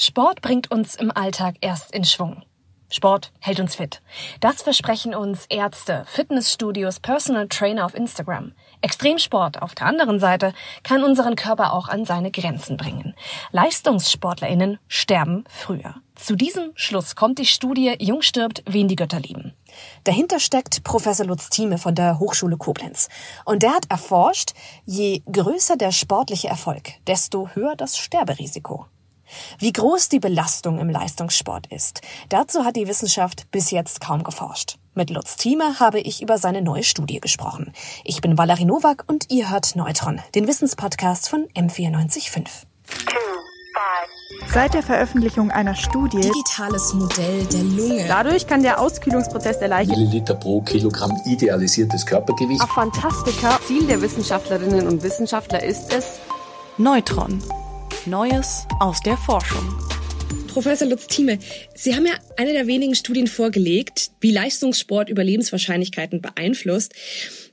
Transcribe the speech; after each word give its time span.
Sport 0.00 0.42
bringt 0.42 0.70
uns 0.70 0.94
im 0.94 1.10
Alltag 1.10 1.56
erst 1.60 1.90
in 1.90 2.04
Schwung. 2.04 2.44
Sport 2.88 3.32
hält 3.40 3.58
uns 3.58 3.74
fit. 3.74 4.00
Das 4.38 4.62
versprechen 4.62 5.12
uns 5.12 5.46
Ärzte, 5.48 6.04
Fitnessstudios, 6.06 7.00
Personal 7.00 7.48
Trainer 7.48 7.84
auf 7.84 7.96
Instagram. 7.96 8.52
Extremsport 8.80 9.60
auf 9.60 9.74
der 9.74 9.88
anderen 9.88 10.20
Seite 10.20 10.54
kann 10.84 11.02
unseren 11.02 11.34
Körper 11.34 11.72
auch 11.72 11.88
an 11.88 12.04
seine 12.04 12.30
Grenzen 12.30 12.76
bringen. 12.76 13.16
Leistungssportlerinnen 13.50 14.78
sterben 14.86 15.42
früher. 15.48 15.96
Zu 16.14 16.36
diesem 16.36 16.70
Schluss 16.76 17.16
kommt 17.16 17.40
die 17.40 17.44
Studie 17.44 17.96
Jung 17.98 18.22
stirbt, 18.22 18.62
wen 18.66 18.86
die 18.86 18.94
Götter 18.94 19.18
lieben. 19.18 19.52
Dahinter 20.04 20.38
steckt 20.38 20.84
Professor 20.84 21.26
Lutz 21.26 21.50
Thieme 21.50 21.76
von 21.76 21.96
der 21.96 22.20
Hochschule 22.20 22.56
Koblenz. 22.56 23.08
Und 23.44 23.64
der 23.64 23.74
hat 23.74 23.90
erforscht, 23.90 24.52
je 24.84 25.22
größer 25.32 25.76
der 25.76 25.90
sportliche 25.90 26.46
Erfolg, 26.46 26.90
desto 27.08 27.48
höher 27.48 27.74
das 27.74 27.98
Sterberisiko. 27.98 28.86
Wie 29.58 29.72
groß 29.72 30.08
die 30.08 30.20
Belastung 30.20 30.78
im 30.78 30.90
Leistungssport 30.90 31.66
ist, 31.68 32.00
dazu 32.28 32.64
hat 32.64 32.76
die 32.76 32.88
Wissenschaft 32.88 33.50
bis 33.50 33.70
jetzt 33.70 34.00
kaum 34.00 34.22
geforscht. 34.24 34.78
Mit 34.94 35.10
Lutz 35.10 35.36
Thieme 35.36 35.78
habe 35.78 36.00
ich 36.00 36.22
über 36.22 36.38
seine 36.38 36.60
neue 36.62 36.82
Studie 36.82 37.20
gesprochen. 37.20 37.72
Ich 38.04 38.20
bin 38.20 38.36
Valerie 38.36 38.64
Nowak 38.64 39.04
und 39.06 39.30
ihr 39.30 39.50
hört 39.50 39.76
Neutron, 39.76 40.20
den 40.34 40.46
Wissenspodcast 40.48 41.28
von 41.28 41.46
M945. 41.54 42.64
Seit 44.52 44.74
der 44.74 44.82
Veröffentlichung 44.82 45.50
einer 45.50 45.74
Studie 45.74 46.20
Digitales 46.20 46.94
Modell 46.94 47.44
der 47.46 47.62
Lunge. 47.62 48.04
Dadurch 48.08 48.46
kann 48.46 48.62
der 48.62 48.80
Auskühlungsprozess 48.80 49.58
der 49.58 49.68
Leiche 49.68 49.90
Milliliter 49.90 50.34
pro 50.34 50.62
Kilogramm 50.62 51.12
idealisiertes 51.26 52.04
Körpergewicht. 52.06 52.60
auf 52.60 52.70
Fantastika. 52.70 53.60
Ziel 53.66 53.86
der 53.86 54.00
Wissenschaftlerinnen 54.00 54.88
und 54.88 55.02
Wissenschaftler 55.02 55.62
ist 55.62 55.92
es, 55.92 56.18
Neutron. 56.76 57.42
Neues 58.06 58.66
aus 58.80 59.00
der 59.00 59.16
Forschung. 59.16 59.76
Professor 60.48 60.88
Lutz 60.88 61.06
Thieme, 61.06 61.38
Sie 61.74 61.94
haben 61.94 62.06
ja 62.06 62.14
eine 62.36 62.52
der 62.52 62.66
wenigen 62.66 62.94
Studien 62.94 63.26
vorgelegt, 63.26 64.10
wie 64.20 64.30
Leistungssport 64.30 65.08
Überlebenswahrscheinlichkeiten 65.08 66.20
beeinflusst. 66.20 66.94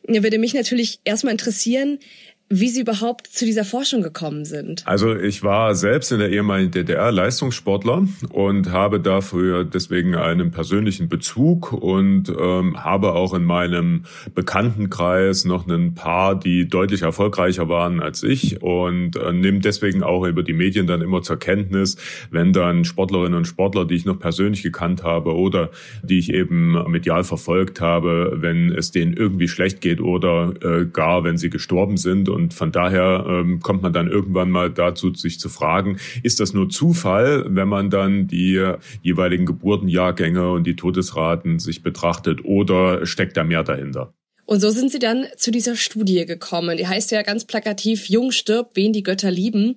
Da 0.07 0.23
würde 0.23 0.37
mich 0.37 0.53
natürlich 0.53 0.99
erstmal 1.03 1.31
interessieren, 1.31 1.99
wie 2.47 2.69
Sie 2.69 2.81
überhaupt 2.81 3.25
zu 3.25 3.43
dieser 3.43 3.65
Forschung 3.65 4.03
gekommen 4.03 4.45
sind. 4.45 4.83
Also 4.85 5.15
ich 5.15 5.41
war 5.41 5.73
selbst 5.73 6.11
in 6.11 6.19
der 6.19 6.29
ehemaligen 6.29 6.69
DDR 6.69 7.11
Leistungssportler 7.11 8.07
und 8.29 8.71
habe 8.71 8.99
dafür 8.99 9.63
deswegen 9.63 10.15
einen 10.15 10.51
persönlichen 10.51 11.09
Bezug 11.09 11.73
und 11.73 12.29
ähm, 12.29 12.83
habe 12.83 13.13
auch 13.13 13.33
in 13.33 13.43
meinem 13.43 14.03
Bekanntenkreis 14.35 15.45
noch 15.45 15.67
ein 15.67 15.95
paar, 15.95 16.39
die 16.39 16.67
deutlich 16.67 17.01
erfolgreicher 17.01 17.67
waren 17.67 17.99
als 17.99 18.21
ich 18.21 18.61
und 18.61 19.15
äh, 19.15 19.33
nehme 19.33 19.59
deswegen 19.59 20.03
auch 20.03 20.23
über 20.25 20.43
die 20.43 20.53
Medien 20.53 20.85
dann 20.85 21.01
immer 21.01 21.23
zur 21.23 21.39
Kenntnis, 21.39 21.97
wenn 22.29 22.53
dann 22.53 22.85
Sportlerinnen 22.85 23.33
und 23.33 23.45
Sportler, 23.45 23.85
die 23.85 23.95
ich 23.95 24.05
noch 24.05 24.19
persönlich 24.19 24.61
gekannt 24.61 25.03
habe 25.03 25.33
oder 25.33 25.71
die 26.03 26.19
ich 26.19 26.31
eben 26.31 26.73
medial 26.91 27.23
verfolgt 27.23 27.81
habe, 27.81 28.33
wenn 28.35 28.71
es 28.71 28.91
denen 28.91 29.13
irgendwie 29.13 29.47
schlecht 29.47 29.81
geht 29.81 29.99
oder 29.99 30.53
äh, 30.61 30.85
gar 30.85 31.23
wenn 31.23 31.37
sie 31.37 31.49
gestorben 31.49 31.97
sind 31.97 32.29
und 32.35 32.53
von 32.53 32.71
daher 32.71 33.25
ähm, 33.27 33.59
kommt 33.61 33.81
man 33.81 33.93
dann 33.93 34.09
irgendwann 34.09 34.51
mal 34.51 34.69
dazu, 34.69 35.13
sich 35.13 35.39
zu 35.39 35.49
fragen, 35.49 35.97
ist 36.21 36.39
das 36.39 36.53
nur 36.53 36.69
Zufall, 36.69 37.45
wenn 37.47 37.67
man 37.67 37.89
dann 37.89 38.27
die 38.27 38.73
jeweiligen 39.01 39.45
Geburtenjahrgänge 39.45 40.51
und 40.51 40.65
die 40.65 40.75
Todesraten 40.75 41.59
sich 41.59 41.81
betrachtet 41.81 42.43
oder 42.43 43.05
steckt 43.05 43.37
da 43.37 43.43
mehr 43.43 43.63
dahinter? 43.63 44.13
Und 44.45 44.59
so 44.59 44.69
sind 44.69 44.91
Sie 44.91 44.99
dann 44.99 45.25
zu 45.37 45.49
dieser 45.49 45.75
Studie 45.75 46.25
gekommen. 46.25 46.77
Die 46.77 46.87
heißt 46.87 47.11
ja 47.11 47.23
ganz 47.23 47.45
plakativ, 47.45 48.09
Jung 48.09 48.31
stirbt, 48.31 48.75
wen 48.75 48.93
die 48.93 49.01
Götter 49.01 49.31
lieben. 49.31 49.75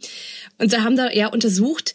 Und 0.58 0.70
Sie 0.70 0.78
haben 0.78 0.96
da 0.96 1.08
eher 1.08 1.32
untersucht, 1.32 1.94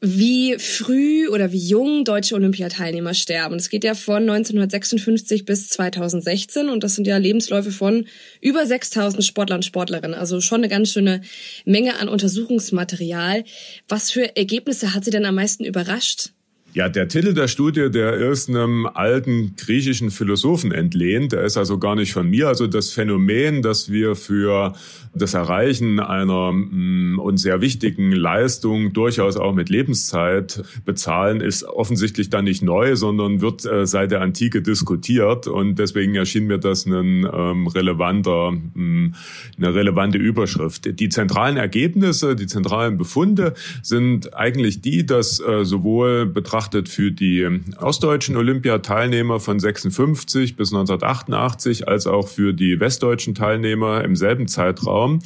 wie 0.00 0.58
früh 0.58 1.28
oder 1.28 1.52
wie 1.52 1.58
jung 1.58 2.04
deutsche 2.04 2.34
Olympiateilnehmer 2.34 3.14
sterben. 3.14 3.56
Es 3.56 3.70
geht 3.70 3.84
ja 3.84 3.94
von 3.94 4.22
1956 4.22 5.44
bis 5.44 5.68
2016 5.70 6.68
und 6.68 6.84
das 6.84 6.94
sind 6.94 7.06
ja 7.06 7.16
Lebensläufe 7.16 7.70
von 7.70 8.06
über 8.40 8.66
6000 8.66 9.24
Sportlern 9.24 9.58
und 9.58 9.64
Sportlerinnen. 9.64 10.14
Also 10.14 10.40
schon 10.40 10.60
eine 10.60 10.68
ganz 10.68 10.92
schöne 10.92 11.22
Menge 11.64 11.98
an 11.98 12.08
Untersuchungsmaterial. 12.08 13.44
Was 13.88 14.10
für 14.10 14.36
Ergebnisse 14.36 14.94
hat 14.94 15.04
Sie 15.04 15.10
denn 15.10 15.24
am 15.24 15.34
meisten 15.34 15.64
überrascht? 15.64 16.30
Ja, 16.76 16.90
der 16.90 17.08
Titel 17.08 17.32
der 17.32 17.48
Studie, 17.48 17.90
der 17.90 18.12
ist 18.16 18.50
einem 18.50 18.84
alten 18.84 19.56
griechischen 19.56 20.10
Philosophen 20.10 20.72
entlehnt. 20.72 21.32
Der 21.32 21.42
ist 21.44 21.56
also 21.56 21.78
gar 21.78 21.94
nicht 21.94 22.12
von 22.12 22.28
mir. 22.28 22.48
Also 22.48 22.66
das 22.66 22.90
Phänomen, 22.90 23.62
dass 23.62 23.90
wir 23.90 24.14
für 24.14 24.74
das 25.14 25.32
Erreichen 25.32 26.00
einer 26.00 26.52
mh, 26.52 27.22
uns 27.22 27.40
sehr 27.40 27.62
wichtigen 27.62 28.12
Leistung 28.12 28.92
durchaus 28.92 29.38
auch 29.38 29.54
mit 29.54 29.70
Lebenszeit 29.70 30.62
bezahlen, 30.84 31.40
ist 31.40 31.64
offensichtlich 31.64 32.28
dann 32.28 32.44
nicht 32.44 32.62
neu, 32.62 32.94
sondern 32.94 33.40
wird 33.40 33.64
äh, 33.64 33.86
seit 33.86 34.10
der 34.10 34.20
Antike 34.20 34.60
diskutiert. 34.60 35.46
Und 35.46 35.78
deswegen 35.78 36.14
erschien 36.14 36.46
mir 36.46 36.58
das 36.58 36.84
ein 36.84 37.26
ähm, 37.32 37.68
relevanter, 37.68 38.52
mh, 38.52 39.16
eine 39.56 39.74
relevante 39.74 40.18
Überschrift. 40.18 41.00
Die 41.00 41.08
zentralen 41.08 41.56
Ergebnisse, 41.56 42.36
die 42.36 42.46
zentralen 42.46 42.98
Befunde 42.98 43.54
sind 43.82 44.34
eigentlich 44.34 44.82
die, 44.82 45.06
dass 45.06 45.40
äh, 45.40 45.64
sowohl 45.64 46.26
betrachtet 46.66 46.88
für 46.88 47.12
die 47.12 47.46
ostdeutschen 47.80 48.36
Olympiateilnehmer 48.36 49.40
von 49.40 49.58
56 49.58 50.56
bis 50.56 50.72
1988 50.72 51.88
als 51.88 52.06
auch 52.06 52.28
für 52.28 52.52
die 52.52 52.80
westdeutschen 52.80 53.34
Teilnehmer 53.34 54.02
im 54.04 54.16
selben 54.16 54.48
Zeitraum 54.48 55.20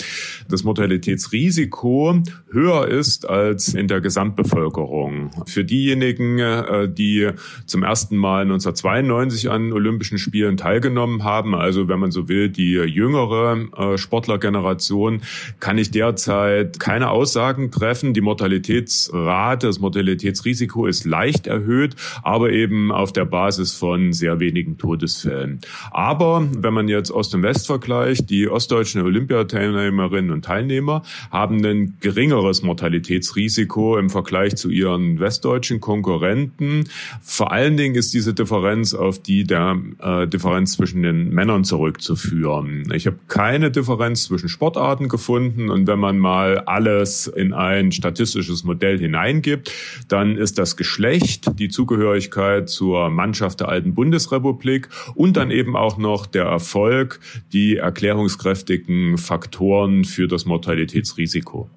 das 0.49 0.65
Mortalitätsrisiko 0.65 2.23
höher 2.51 2.89
ist 2.89 3.29
als 3.29 3.75
in 3.75 3.89
der 3.89 4.01
Gesamtbevölkerung. 4.01 5.31
Für 5.47 5.65
diejenigen, 5.65 6.39
äh, 6.39 6.89
die 6.89 7.31
zum 7.67 7.83
ersten 7.83 8.17
Mal 8.17 8.43
1992 8.43 9.51
an 9.51 9.73
Olympischen 9.73 10.19
Spielen 10.19 10.57
teilgenommen 10.57 11.25
haben, 11.25 11.55
also 11.55 11.89
wenn 11.89 12.01
man 12.01 12.11
so 12.11 12.29
will, 12.29 12.49
die 12.49 12.73
jüngere 12.73 13.69
äh, 13.77 13.99
Sportlergeneration, 13.99 15.23
kann 15.61 15.79
ich 15.79 15.91
derzeit 15.91 16.81
keine 16.81 17.11
Aussagen 17.11 17.71
treffen. 17.71 18.15
Die 18.15 18.21
Mortalitätsrate, 18.21 19.69
das 19.69 19.79
Mortalitätsrisiko 19.79 20.87
ist 20.87 21.05
leicht 21.05 21.30
leicht 21.31 21.47
erhöht, 21.47 21.95
aber 22.23 22.51
eben 22.51 22.91
auf 22.91 23.13
der 23.13 23.25
Basis 23.25 23.75
von 23.75 24.13
sehr 24.13 24.41
wenigen 24.41 24.79
Todesfällen. 24.79 25.61
Aber 25.93 26.47
wenn 26.51 26.75
man 26.75 26.89
jetzt 26.89 27.13
Ost 27.13 27.35
und 27.35 27.43
West 27.43 27.67
vergleicht, 27.67 28.31
die 28.31 28.49
ostdeutschen 28.49 29.03
Olympiateilnehmerinnen 29.03 30.33
und 30.33 30.45
Teilnehmer 30.45 31.03
haben 31.31 31.65
ein 31.65 31.97
geringeres 32.01 32.63
Mortalitätsrisiko 32.63 33.97
im 33.97 34.11
Vergleich 34.11 34.57
zu 34.57 34.71
ihren 34.71 35.21
westdeutschen 35.21 35.81
Konkurrenten. 35.81 36.85
Vor 37.23 37.53
allen 37.53 37.77
Dingen 37.77 37.95
ist 37.95 38.13
diese 38.13 38.35
Differenz 38.35 38.95
auf 38.95 39.21
die 39.21 39.45
der 39.45 39.79
äh, 40.01 40.27
Differenz 40.27 40.73
zwischen 40.73 41.03
den 41.03 41.31
Männern 41.31 41.63
zurückzuführen. 41.65 42.91
Ich 42.93 43.07
habe 43.07 43.19
keine 43.29 43.71
Differenz 43.71 44.25
zwischen 44.25 44.49
Sportarten 44.49 45.09
gefunden 45.09 45.71
und 45.71 45.87
wenn 45.87 45.99
man 46.01 46.19
mal 46.19 46.59
alles 46.61 47.29
in 47.29 47.53
ein 47.53 47.93
statistisches 47.93 48.65
Modell 48.65 48.99
hineingibt, 48.99 49.73
dann 50.09 50.37
ist 50.37 50.59
das 50.59 50.77
Geschlecht 50.77 51.20
Geschlecht, 51.21 51.59
die 51.59 51.69
Zugehörigkeit 51.69 52.69
zur 52.69 53.11
Mannschaft 53.11 53.61
der 53.61 53.69
alten 53.69 53.95
Bundesrepublik 53.95 54.89
und 55.15 55.37
dann 55.37 55.51
eben 55.51 55.77
auch 55.77 55.99
noch 55.99 56.27
der 56.27 56.45
Erfolg, 56.45 57.21
die 57.53 57.77
erklärungskräftigen 57.77 59.19
Faktoren 59.19 60.05
für 60.05 60.29
das 60.29 60.45
Mortalitätsrisiko. 60.45 61.69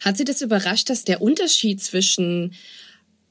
Hat 0.00 0.16
Sie 0.16 0.24
das 0.24 0.42
überrascht, 0.42 0.90
dass 0.90 1.04
der 1.04 1.22
Unterschied 1.22 1.80
zwischen 1.82 2.54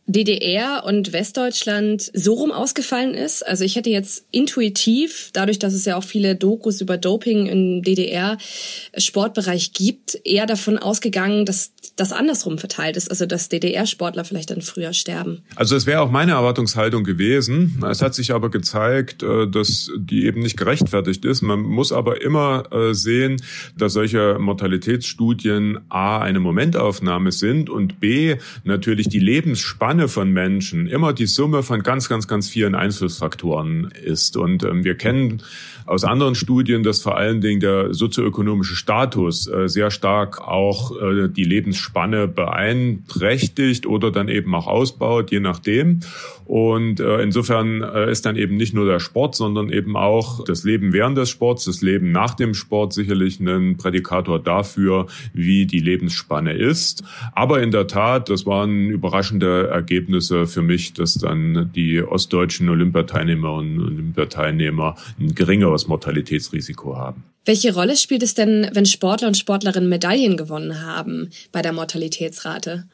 DDR 0.08 0.84
und 0.86 1.14
Westdeutschland 1.14 2.12
so 2.14 2.34
rum 2.34 2.52
ausgefallen 2.52 3.16
ist. 3.16 3.46
Also 3.46 3.64
ich 3.64 3.76
hätte 3.76 3.90
jetzt 3.90 4.26
intuitiv, 4.30 5.32
dadurch, 5.34 5.58
dass 5.58 5.74
es 5.74 5.86
ja 5.86 5.98
auch 5.98 6.04
viele 6.04 6.36
Dokus 6.36 6.80
über 6.80 6.98
Doping 6.98 7.48
im 7.48 7.82
DDR-Sportbereich 7.82 9.74
gibt, 9.74 10.20
eher 10.24 10.46
davon 10.46 10.78
ausgegangen, 10.78 11.46
dass 11.46 11.72
das 11.96 12.12
andersrum 12.12 12.58
verteilt 12.60 12.98
ist, 12.98 13.10
also 13.10 13.26
dass 13.26 13.50
DDR-Sportler 13.50 14.26
vielleicht 14.26 14.52
dann 14.52 14.62
früher 14.62 14.94
sterben. 14.94 15.42
Also 15.56 15.76
es 15.76 15.88
wäre 15.88 16.02
auch 16.02 16.12
meine 16.12 16.34
Erwartungshaltung 16.34 17.04
gewesen. 17.04 17.82
Es 17.90 18.02
hat 18.02 18.14
sich 18.14 18.32
aber 18.32 18.52
gezeigt, 18.52 19.24
äh, 19.24 19.48
dass 19.48 19.90
die 19.98 20.26
eben 20.26 20.42
nicht 20.42 20.58
gerechtfertigt 20.58 21.26
ist. 21.26 21.42
Man 21.42 21.62
muss 21.62 21.92
aber 21.92 22.22
immer 22.22 22.72
äh, 22.72 22.94
sehen, 22.94 23.42
dass 23.78 23.94
solche 23.94 24.38
Mortalitätsstudien 24.40 25.80
A 25.90 26.20
eine 26.20 26.40
Momentaufnahme 26.40 27.32
sind 27.32 27.70
und 27.70 28.00
B 28.00 28.36
natürlich 28.66 29.08
die 29.08 29.20
Lebensspanne 29.20 29.95
Spanne 29.96 30.10
von 30.10 30.30
Menschen 30.30 30.88
immer 30.88 31.14
die 31.14 31.26
Summe 31.26 31.64
von 31.64 31.82
ganz, 31.82 32.10
ganz, 32.10 32.28
ganz 32.28 32.50
vielen 32.50 32.76
Einflussfaktoren 32.76 33.94
ist. 34.04 34.36
Und 34.36 34.62
ähm, 34.66 34.84
wir 34.84 34.96
kennen 34.96 35.42
aus 35.86 36.04
anderen 36.04 36.36
Studien, 36.36 36.84
dass 36.84 37.02
vor 37.02 37.16
allen 37.16 37.40
Dingen 37.40 37.62
der 37.62 37.94
sozioökonomische 37.94 38.76
Status 38.76 39.48
äh, 39.48 39.70
sehr 39.70 39.92
stark 39.92 40.42
auch 40.42 41.00
äh, 41.00 41.30
die 41.30 41.46
Lebensspanne 41.46 42.28
beeinträchtigt 42.28 43.86
oder 43.86 44.12
dann 44.12 44.28
eben 44.28 44.54
auch 44.54 44.68
ausbaut, 44.68 45.32
je 45.32 45.40
nachdem. 45.40 46.02
Und 46.46 47.00
äh, 47.00 47.22
insofern 47.22 47.82
äh, 47.82 48.12
ist 48.12 48.26
dann 48.26 48.36
eben 48.36 48.56
nicht 48.56 48.74
nur 48.74 48.86
der 48.86 49.00
Sport, 49.00 49.36
sondern 49.36 49.70
eben 49.70 49.96
auch 49.96 50.44
das 50.44 50.64
Leben 50.64 50.94
während 50.94 51.18
des 51.18 51.30
Sports, 51.30 51.66
das 51.66 51.82
Leben 51.82 52.12
nach 52.12 52.36
dem 52.36 52.54
Sport 52.54 52.94
sicherlich 52.94 53.40
ein 53.40 53.78
Prädikator 53.78 54.40
dafür, 54.40 55.08
wie 55.34 55.66
die 55.66 55.80
Lebensspanne 55.80 56.54
ist. 56.54 57.04
Aber 57.34 57.62
in 57.62 57.72
der 57.72 57.88
Tat, 57.88 58.30
das 58.30 58.46
waren 58.46 58.90
überraschende 58.90 59.72
Ergebnisse 59.86 60.48
für 60.48 60.64
mich, 60.64 60.94
dass 60.94 61.14
dann 61.14 61.72
die 61.76 62.02
ostdeutschen 62.02 62.68
Olympiateilnehmer 62.70 63.54
und 63.54 63.80
Olympiateilnehmer 63.80 64.96
ein 65.20 65.36
geringeres 65.36 65.88
Mortalitätsrisiko 65.88 66.98
haben. 66.98 67.24
Welche 67.46 67.76
Rolle 67.76 67.96
spielt 67.96 68.24
es 68.24 68.34
denn, 68.34 68.68
wenn 68.74 68.88
Sportler 68.88 69.28
und 69.28 69.38
Sportlerinnen 69.38 69.88
Medaillen 69.88 70.36
gewonnen 70.36 70.84
haben 70.84 71.30
bei 71.52 71.62
der 71.62 71.74
Mortalitätsrate? 71.74 72.86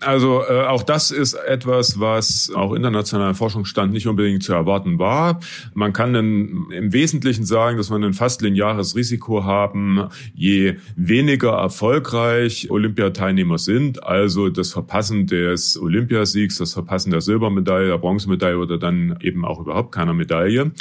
Also 0.00 0.42
äh, 0.46 0.66
auch 0.66 0.82
das 0.82 1.10
ist 1.10 1.32
etwas, 1.32 1.98
was 1.98 2.52
auch 2.54 2.74
internationaler 2.74 3.34
Forschungsstand 3.34 3.94
nicht 3.94 4.06
unbedingt 4.06 4.42
zu 4.42 4.52
erwarten 4.52 4.98
war. 4.98 5.40
Man 5.72 5.94
kann 5.94 6.12
dann 6.12 6.66
im 6.70 6.92
Wesentlichen 6.92 7.46
sagen, 7.46 7.78
dass 7.78 7.88
wir 7.88 7.96
ein 7.96 8.12
fast 8.12 8.42
lineares 8.42 8.94
Risiko 8.94 9.44
haben, 9.44 10.08
je 10.34 10.74
weniger 10.96 11.52
erfolgreich 11.52 12.70
Olympiateilnehmer 12.70 13.56
sind, 13.56 14.04
also 14.04 14.50
das 14.50 14.70
Verpassen 14.70 15.26
des 15.26 15.80
Olympiasiegs, 15.80 16.58
das 16.58 16.74
Verpassen 16.74 17.10
der 17.10 17.22
Silbermedaille, 17.22 17.88
der 17.88 17.98
Bronzemedaille 17.98 18.58
oder 18.58 18.76
dann 18.76 19.16
eben 19.22 19.46
auch 19.46 19.60
überhaupt 19.60 19.92
keiner 19.92 20.12
Medaille, 20.12 20.72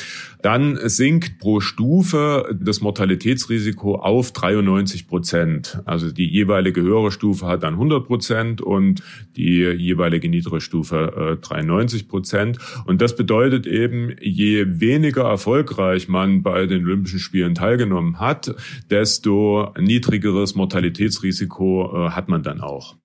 dann 0.42 0.78
sinkt 0.90 1.40
pro 1.40 1.62
Stufe 1.62 2.54
das 2.60 2.82
Mortalitätsrisiko 2.82 3.96
auf 3.96 4.34
93 4.34 5.08
Prozent. 5.08 5.82
Also 5.86 6.12
die 6.12 6.28
jeweilige 6.28 6.82
höhere 6.82 7.12
Stufe 7.12 7.46
hat 7.46 7.64
dann 7.64 7.76
100 7.76 8.06
Prozent 8.06 8.62
und 8.62 9.05
die 9.36 9.60
jeweilige 9.60 10.30
niedere 10.30 10.62
Stufe 10.62 11.38
äh, 11.42 11.46
93 11.46 12.08
Prozent. 12.08 12.58
Und 12.86 13.02
das 13.02 13.16
bedeutet 13.16 13.68
eben, 13.68 14.16
je 14.22 14.66
weniger 14.80 15.24
erfolgreich 15.24 16.08
man 16.08 16.44
bei 16.44 16.66
den 16.66 16.86
Olympischen 16.86 17.20
Spielen 17.20 17.56
teilgenommen 17.56 18.20
hat, 18.20 18.56
desto 18.90 19.74
niedrigeres 19.80 20.56
Mortalitätsrisiko 20.56 22.08
äh, 22.08 22.10
hat 22.12 22.30
man 22.30 22.44
dann 22.44 22.62
auch. 22.62 22.96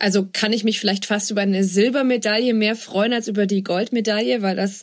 Also 0.00 0.26
kann 0.32 0.54
ich 0.54 0.64
mich 0.64 0.80
vielleicht 0.80 1.04
fast 1.04 1.30
über 1.30 1.42
eine 1.42 1.62
Silbermedaille 1.62 2.54
mehr 2.54 2.74
freuen 2.74 3.12
als 3.12 3.28
über 3.28 3.46
die 3.46 3.62
Goldmedaille, 3.62 4.40
weil 4.40 4.56
das 4.56 4.82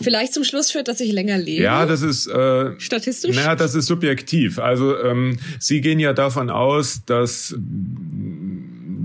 vielleicht 0.00 0.32
zum 0.32 0.44
Schluss 0.44 0.70
führt, 0.70 0.86
dass 0.86 1.00
ich 1.00 1.10
länger 1.10 1.36
lebe. 1.36 1.64
Ja, 1.64 1.84
das 1.84 2.02
ist 2.02 2.28
äh, 2.28 2.78
statistisch. 2.78 3.34
Naja, 3.34 3.56
das 3.56 3.74
ist 3.74 3.86
subjektiv. 3.86 4.60
Also 4.60 4.96
ähm, 5.02 5.36
Sie 5.58 5.80
gehen 5.80 5.98
ja 5.98 6.12
davon 6.12 6.48
aus, 6.48 7.02
dass 7.04 7.56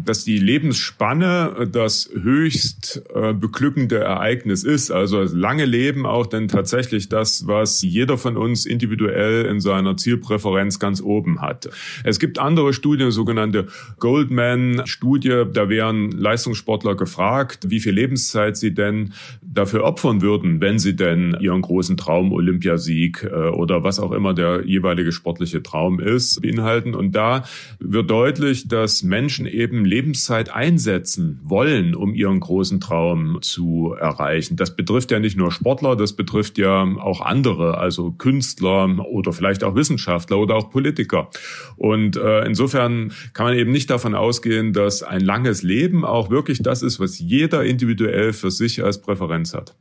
dass 0.08 0.24
die 0.24 0.38
Lebensspanne 0.38 1.68
das 1.72 2.10
höchst 2.14 3.04
äh, 3.14 3.34
beglückende 3.34 3.98
Ereignis 3.98 4.64
ist. 4.64 4.92
Also 4.92 5.24
lange 5.24 5.66
Leben 5.66 6.06
auch 6.06 6.26
denn 6.26 6.48
tatsächlich 6.48 7.10
das, 7.10 7.48
was 7.48 7.82
jeder 7.82 8.18
von 8.18 8.38
uns 8.38 8.66
individuell 8.66 9.46
in 9.46 9.60
seiner 9.60 9.98
Zielpräferenz 9.98 10.80
ganz 10.80 11.02
oben 11.02 11.42
hat. 11.42 11.70
Es 12.04 12.20
gibt 12.20 12.40
andere 12.40 12.74
Studien, 12.74 13.12
sogenannte 13.12 13.68
Goldman-Studie, 14.00 15.44
da 15.52 15.70
wären 15.70 16.12
Leistungssportler 16.12 16.96
gefragt, 16.96 17.70
wie 17.70 17.80
viel 17.80 17.94
Lebenszeit 17.94 18.58
sie 18.58 18.74
denn 18.74 19.14
dafür 19.42 19.84
opfern 19.84 20.22
würden, 20.22 20.62
wenn 20.62 20.80
sie 20.80 20.96
denn 20.96 21.36
ihren 21.40 21.62
großen 21.62 21.98
Traum 21.98 22.32
Olympiasieg 22.32 23.24
äh, 23.24 23.50
oder 23.50 23.84
was 23.84 24.00
auch 24.00 24.12
immer 24.12 24.34
der 24.34 24.66
jeweilige 24.66 25.12
sportliche 25.12 25.64
Traum 25.64 26.00
ist, 26.00 26.42
beinhalten. 26.42 26.96
Und 26.96 27.14
da 27.14 27.44
wird 27.80 28.10
deutlich, 28.10 28.68
dass 28.68 29.04
Menschen 29.04 29.46
eben 29.46 29.86
Lebenszeit 29.98 30.54
einsetzen 30.54 31.40
wollen, 31.44 31.96
um 31.96 32.14
ihren 32.14 32.40
großen 32.40 32.80
Traum 32.80 33.40
zu 33.42 33.96
erreichen. 34.00 34.56
Das 34.56 34.76
betrifft 34.76 35.10
ja 35.10 35.18
nicht 35.18 35.36
nur 35.36 35.52
Sportler, 35.52 35.96
das 35.96 36.14
betrifft 36.14 36.60
ja 36.60 36.84
auch 36.84 37.22
andere, 37.22 37.80
also 37.80 38.12
Künstler 38.12 39.08
oder 39.10 39.34
vielleicht 39.34 39.64
auch 39.64 39.74
Wissenschaftler 39.74 40.38
oder 40.38 40.54
auch 40.56 40.70
Politiker. 40.70 41.32
Und 41.78 42.16
äh, 42.16 42.46
insofern 42.46 43.12
kann 43.34 43.48
man 43.48 43.58
eben 43.58 43.72
nicht 43.72 43.90
davon 43.90 44.14
ausgehen, 44.14 44.72
dass 44.72 45.02
ein 45.02 45.22
langes 45.22 45.64
Leben 45.64 46.06
auch 46.06 46.30
wirklich 46.30 46.62
das 46.62 46.84
ist, 46.84 47.00
was 47.00 47.18
jeder 47.18 47.64
individuell 47.66 48.34
für 48.34 48.52
sich 48.52 48.84
als 48.84 49.02
Präferenz 49.02 49.56
hat. 49.56 49.76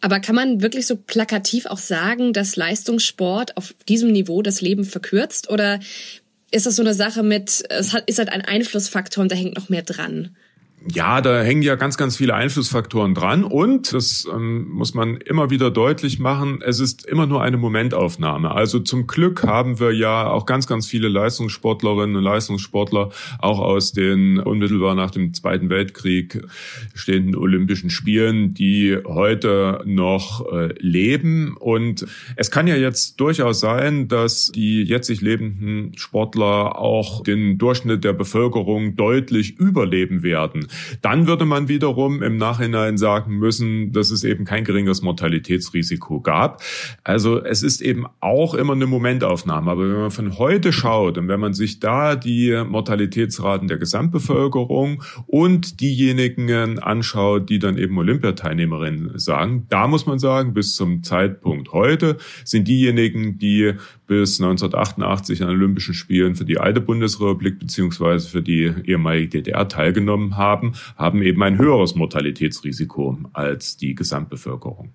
Aber 0.00 0.20
kann 0.20 0.34
man 0.34 0.60
wirklich 0.62 0.86
so 0.86 0.96
plakativ 0.96 1.66
auch 1.66 1.78
sagen, 1.78 2.32
dass 2.32 2.56
Leistungssport 2.56 3.56
auf 3.56 3.74
diesem 3.88 4.12
Niveau 4.12 4.42
das 4.42 4.60
Leben 4.60 4.84
verkürzt? 4.84 5.50
Oder 5.50 5.80
ist 6.52 6.66
das 6.66 6.76
so 6.76 6.82
eine 6.82 6.94
Sache 6.94 7.22
mit, 7.22 7.64
es 7.70 7.92
hat, 7.92 8.08
ist 8.08 8.18
halt 8.18 8.28
ein 8.28 8.42
Einflussfaktor 8.42 9.22
und 9.22 9.32
da 9.32 9.36
hängt 9.36 9.56
noch 9.56 9.68
mehr 9.68 9.82
dran? 9.82 10.36
Ja, 10.90 11.20
da 11.20 11.42
hängen 11.42 11.62
ja 11.62 11.76
ganz, 11.76 11.96
ganz 11.96 12.16
viele 12.16 12.34
Einflussfaktoren 12.34 13.14
dran 13.14 13.44
und 13.44 13.92
das 13.92 14.26
ähm, 14.32 14.68
muss 14.68 14.94
man 14.94 15.16
immer 15.16 15.50
wieder 15.50 15.70
deutlich 15.70 16.18
machen, 16.18 16.60
es 16.64 16.80
ist 16.80 17.06
immer 17.06 17.26
nur 17.26 17.40
eine 17.40 17.56
Momentaufnahme. 17.56 18.50
Also 18.50 18.80
zum 18.80 19.06
Glück 19.06 19.44
haben 19.44 19.78
wir 19.78 19.92
ja 19.92 20.26
auch 20.28 20.44
ganz, 20.44 20.66
ganz 20.66 20.88
viele 20.88 21.06
Leistungssportlerinnen 21.08 22.16
und 22.16 22.24
Leistungssportler 22.24 23.10
auch 23.38 23.60
aus 23.60 23.92
den 23.92 24.40
unmittelbar 24.40 24.96
nach 24.96 25.12
dem 25.12 25.34
Zweiten 25.34 25.70
Weltkrieg 25.70 26.42
stehenden 26.94 27.36
Olympischen 27.36 27.90
Spielen, 27.90 28.52
die 28.54 28.98
heute 29.06 29.82
noch 29.84 30.52
äh, 30.52 30.74
leben. 30.80 31.56
Und 31.58 32.06
es 32.34 32.50
kann 32.50 32.66
ja 32.66 32.76
jetzt 32.76 33.20
durchaus 33.20 33.60
sein, 33.60 34.08
dass 34.08 34.50
die 34.52 34.82
jetzig 34.82 35.20
lebenden 35.20 35.96
Sportler 35.96 36.76
auch 36.78 37.22
den 37.22 37.58
Durchschnitt 37.58 38.02
der 38.02 38.14
Bevölkerung 38.14 38.96
deutlich 38.96 39.58
überleben 39.60 40.24
werden 40.24 40.66
dann 41.00 41.26
würde 41.26 41.44
man 41.44 41.68
wiederum 41.68 42.22
im 42.22 42.36
Nachhinein 42.36 42.98
sagen 42.98 43.36
müssen, 43.36 43.92
dass 43.92 44.10
es 44.10 44.24
eben 44.24 44.44
kein 44.44 44.64
geringes 44.64 45.02
Mortalitätsrisiko 45.02 46.20
gab. 46.20 46.62
Also 47.04 47.42
es 47.42 47.62
ist 47.62 47.80
eben 47.82 48.06
auch 48.20 48.54
immer 48.54 48.72
eine 48.72 48.86
Momentaufnahme. 48.86 49.70
Aber 49.70 49.88
wenn 49.88 50.00
man 50.00 50.10
von 50.10 50.38
heute 50.38 50.72
schaut 50.72 51.18
und 51.18 51.28
wenn 51.28 51.40
man 51.40 51.54
sich 51.54 51.80
da 51.80 52.16
die 52.16 52.62
Mortalitätsraten 52.66 53.68
der 53.68 53.78
Gesamtbevölkerung 53.78 55.02
und 55.26 55.80
diejenigen 55.80 56.78
anschaut, 56.78 57.48
die 57.48 57.58
dann 57.58 57.78
eben 57.78 57.96
Olympiateilnehmerinnen 57.98 59.18
sagen, 59.18 59.66
da 59.68 59.86
muss 59.88 60.06
man 60.06 60.18
sagen, 60.18 60.54
bis 60.54 60.74
zum 60.74 61.02
Zeitpunkt 61.02 61.72
heute 61.72 62.16
sind 62.44 62.68
diejenigen, 62.68 63.38
die 63.38 63.74
bis 64.06 64.40
1988 64.40 65.42
an 65.42 65.50
Olympischen 65.50 65.94
Spielen 65.94 66.34
für 66.34 66.44
die 66.44 66.58
alte 66.58 66.80
Bundesrepublik 66.80 67.58
beziehungsweise 67.58 68.28
für 68.28 68.42
die 68.42 68.72
ehemalige 68.84 69.42
DDR 69.42 69.68
teilgenommen 69.68 70.36
haben, 70.36 70.74
haben 70.96 71.22
eben 71.22 71.42
ein 71.42 71.58
höheres 71.58 71.94
Mortalitätsrisiko 71.94 73.18
als 73.32 73.76
die 73.76 73.94
Gesamtbevölkerung. 73.94 74.94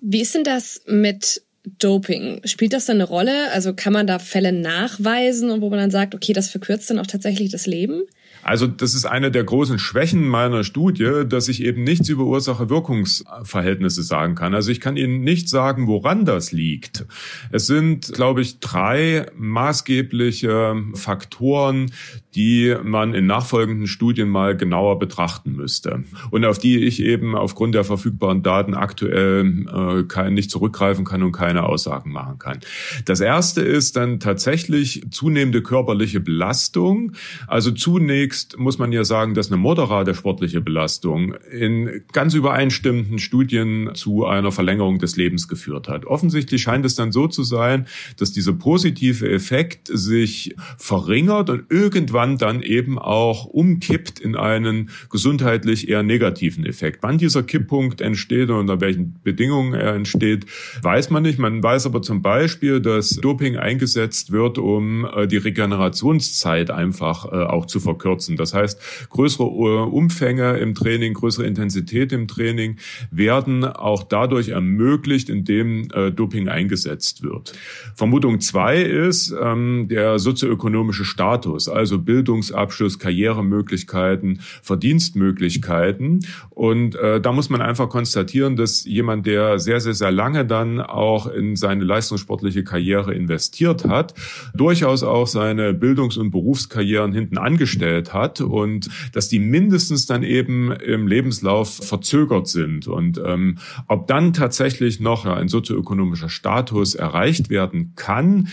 Wie 0.00 0.20
ist 0.20 0.34
denn 0.34 0.44
das 0.44 0.82
mit 0.86 1.42
Doping? 1.78 2.40
Spielt 2.44 2.72
das 2.72 2.86
dann 2.86 2.96
eine 2.96 3.04
Rolle? 3.04 3.50
Also 3.52 3.74
kann 3.74 3.92
man 3.92 4.06
da 4.06 4.18
Fälle 4.18 4.52
nachweisen 4.52 5.50
und 5.50 5.60
wo 5.60 5.70
man 5.70 5.78
dann 5.78 5.90
sagt, 5.90 6.14
okay, 6.14 6.32
das 6.32 6.50
verkürzt 6.50 6.90
dann 6.90 6.98
auch 6.98 7.06
tatsächlich 7.06 7.50
das 7.50 7.66
Leben? 7.66 8.02
Also 8.42 8.66
das 8.66 8.94
ist 8.94 9.04
eine 9.04 9.30
der 9.30 9.44
großen 9.44 9.78
Schwächen 9.78 10.26
meiner 10.26 10.64
Studie, 10.64 11.22
dass 11.26 11.48
ich 11.48 11.62
eben 11.62 11.84
nichts 11.84 12.08
über 12.08 12.24
Ursache-Wirkungsverhältnisse 12.24 14.02
sagen 14.02 14.34
kann. 14.34 14.54
Also 14.54 14.70
ich 14.70 14.80
kann 14.80 14.96
Ihnen 14.96 15.22
nicht 15.22 15.48
sagen, 15.48 15.86
woran 15.86 16.24
das 16.24 16.52
liegt. 16.52 17.06
Es 17.50 17.66
sind, 17.66 18.12
glaube 18.12 18.42
ich, 18.42 18.60
drei 18.60 19.26
maßgebliche 19.36 20.74
Faktoren, 20.94 21.92
die 22.34 22.76
man 22.82 23.14
in 23.14 23.26
nachfolgenden 23.26 23.86
Studien 23.86 24.28
mal 24.28 24.56
genauer 24.56 24.98
betrachten 24.98 25.56
müsste 25.56 26.04
und 26.30 26.44
auf 26.44 26.58
die 26.58 26.78
ich 26.78 27.02
eben 27.02 27.34
aufgrund 27.34 27.74
der 27.74 27.84
verfügbaren 27.84 28.42
Daten 28.42 28.74
aktuell 28.74 29.66
äh, 29.68 30.02
kein, 30.04 30.34
nicht 30.34 30.50
zurückgreifen 30.50 31.04
kann 31.04 31.22
und 31.22 31.32
keine 31.32 31.64
Aussagen 31.64 32.12
machen 32.12 32.38
kann. 32.38 32.60
Das 33.04 33.20
erste 33.20 33.62
ist 33.62 33.96
dann 33.96 34.20
tatsächlich 34.20 35.02
zunehmende 35.10 35.62
körperliche 35.62 36.20
Belastung. 36.20 37.12
Also 37.46 37.72
zunächst 37.72 38.58
muss 38.58 38.78
man 38.78 38.92
ja 38.92 39.04
sagen, 39.04 39.34
dass 39.34 39.48
eine 39.48 39.56
moderate 39.56 40.14
sportliche 40.14 40.60
Belastung 40.60 41.34
in 41.50 42.02
ganz 42.12 42.34
übereinstimmenden 42.34 43.18
Studien 43.18 43.90
zu 43.94 44.24
einer 44.26 44.52
Verlängerung 44.52 44.98
des 44.98 45.16
Lebens 45.16 45.48
geführt 45.48 45.88
hat. 45.88 46.04
Offensichtlich 46.06 46.62
scheint 46.62 46.84
es 46.84 46.94
dann 46.94 47.10
so 47.10 47.26
zu 47.26 47.42
sein, 47.42 47.86
dass 48.18 48.32
dieser 48.32 48.52
positive 48.52 49.28
Effekt 49.28 49.88
sich 49.92 50.54
verringert 50.78 51.50
und 51.50 51.64
irgendwann 51.70 52.19
irgendwann 52.20 52.38
dann 52.38 52.62
eben 52.62 52.98
auch 52.98 53.46
umkippt 53.46 54.20
in 54.20 54.36
einen 54.36 54.90
gesundheitlich 55.10 55.88
eher 55.88 56.02
negativen 56.02 56.64
Effekt. 56.66 57.02
Wann 57.02 57.18
dieser 57.18 57.42
Kipppunkt 57.42 58.00
entsteht 58.00 58.50
und 58.50 58.56
unter 58.56 58.80
welchen 58.80 59.16
Bedingungen 59.22 59.74
er 59.74 59.94
entsteht, 59.94 60.46
weiß 60.82 61.10
man 61.10 61.22
nicht. 61.22 61.38
Man 61.38 61.62
weiß 61.62 61.86
aber 61.86 62.02
zum 62.02 62.22
Beispiel, 62.22 62.80
dass 62.80 63.10
Doping 63.10 63.56
eingesetzt 63.56 64.32
wird, 64.32 64.58
um 64.58 65.06
äh, 65.06 65.26
die 65.26 65.38
Regenerationszeit 65.38 66.70
einfach 66.70 67.26
äh, 67.26 67.44
auch 67.44 67.66
zu 67.66 67.80
verkürzen. 67.80 68.00
kürzen. 68.00 68.36
Das 68.36 68.54
heißt, 68.54 69.08
größere 69.10 69.44
äh, 69.44 69.82
Umfänge 69.88 70.58
im 70.58 70.74
Training, 70.74 71.14
größere 71.14 71.46
Intensität 71.46 72.12
im 72.12 72.28
Training 72.28 72.76
werden 73.10 73.64
auch 73.64 74.02
dadurch 74.02 74.48
ermöglicht, 74.48 75.28
indem 75.28 75.88
Doping 75.88 76.48
eingesetzt 76.48 77.22
wird. 77.22 77.52
Vermutung 77.94 78.40
zwei 78.40 78.80
ist 78.82 79.34
ähm, 79.40 79.86
der 79.88 80.18
sozioökonomische 80.18 81.04
Status, 81.04 81.68
also 81.68 81.98
Bildungsabschluss, 82.10 82.98
Karrieremöglichkeiten, 82.98 84.40
Verdienstmöglichkeiten. 84.62 86.26
Und 86.50 86.96
äh, 86.96 87.20
da 87.20 87.30
muss 87.30 87.50
man 87.50 87.62
einfach 87.62 87.88
konstatieren, 87.88 88.56
dass 88.56 88.84
jemand, 88.84 89.26
der 89.26 89.60
sehr, 89.60 89.78
sehr, 89.78 89.94
sehr 89.94 90.10
lange 90.10 90.44
dann 90.44 90.80
auch 90.80 91.28
in 91.28 91.54
seine 91.54 91.84
leistungssportliche 91.84 92.64
Karriere 92.64 93.14
investiert 93.14 93.84
hat, 93.84 94.14
durchaus 94.54 95.04
auch 95.04 95.28
seine 95.28 95.72
Bildungs- 95.72 96.16
und 96.16 96.32
Berufskarrieren 96.32 97.12
hinten 97.12 97.38
angestellt 97.38 98.12
hat 98.12 98.40
und 98.40 98.88
dass 99.12 99.28
die 99.28 99.38
mindestens 99.38 100.06
dann 100.06 100.24
eben 100.24 100.72
im 100.72 101.06
Lebenslauf 101.06 101.76
verzögert 101.76 102.48
sind. 102.48 102.88
Und 102.88 103.20
ähm, 103.24 103.58
ob 103.86 104.08
dann 104.08 104.32
tatsächlich 104.32 104.98
noch 104.98 105.26
ein 105.26 105.46
sozioökonomischer 105.46 106.28
Status 106.28 106.96
erreicht 106.96 107.50
werden 107.50 107.92
kann, 107.94 108.48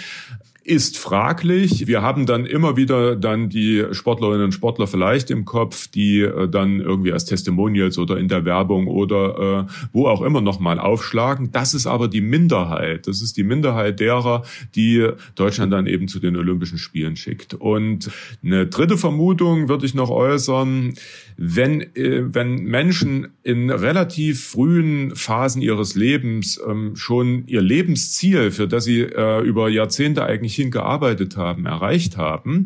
ist 0.67 0.97
fraglich. 0.97 1.87
Wir 1.87 2.01
haben 2.01 2.25
dann 2.25 2.45
immer 2.45 2.75
wieder 2.75 3.15
dann 3.15 3.47
die 3.47 3.85
Sportlerinnen 3.91 4.43
und 4.43 4.51
Sportler 4.51 4.85
vielleicht 4.85 5.31
im 5.31 5.45
Kopf, 5.45 5.87
die 5.87 6.19
äh, 6.19 6.49
dann 6.49 6.81
irgendwie 6.81 7.13
als 7.13 7.23
Testimonials 7.23 7.97
oder 7.97 8.17
in 8.17 8.27
der 8.27 8.43
Werbung 8.43 8.87
oder 8.87 9.67
äh, 9.69 9.87
wo 9.93 10.07
auch 10.07 10.21
immer 10.21 10.41
nochmal 10.41 10.77
aufschlagen. 10.77 11.53
Das 11.53 11.73
ist 11.73 11.87
aber 11.87 12.09
die 12.09 12.19
Minderheit. 12.19 13.07
Das 13.07 13.21
ist 13.21 13.37
die 13.37 13.43
Minderheit 13.43 14.01
derer, 14.01 14.43
die 14.75 15.07
Deutschland 15.35 15.71
dann 15.71 15.87
eben 15.87 16.09
zu 16.09 16.19
den 16.19 16.35
Olympischen 16.35 16.77
Spielen 16.77 17.15
schickt. 17.15 17.53
Und 17.53 18.11
eine 18.43 18.67
dritte 18.67 18.97
Vermutung 18.97 19.69
würde 19.69 19.85
ich 19.85 19.93
noch 19.93 20.09
äußern. 20.09 20.95
Wenn, 21.37 21.81
äh, 21.95 22.23
wenn 22.33 22.55
Menschen 22.63 23.29
in 23.43 23.69
relativ 23.69 24.43
frühen 24.43 25.15
Phasen 25.15 25.61
ihres 25.61 25.95
Lebens 25.95 26.59
ähm, 26.67 26.97
schon 26.97 27.47
ihr 27.47 27.61
Lebensziel, 27.61 28.51
für 28.51 28.67
das 28.67 28.83
sie 28.83 29.03
äh, 29.03 29.41
über 29.43 29.69
Jahrzehnte 29.69 30.25
eigentlich 30.25 30.56
hingearbeitet 30.57 31.37
haben, 31.37 31.65
erreicht 31.65 32.17
haben, 32.17 32.65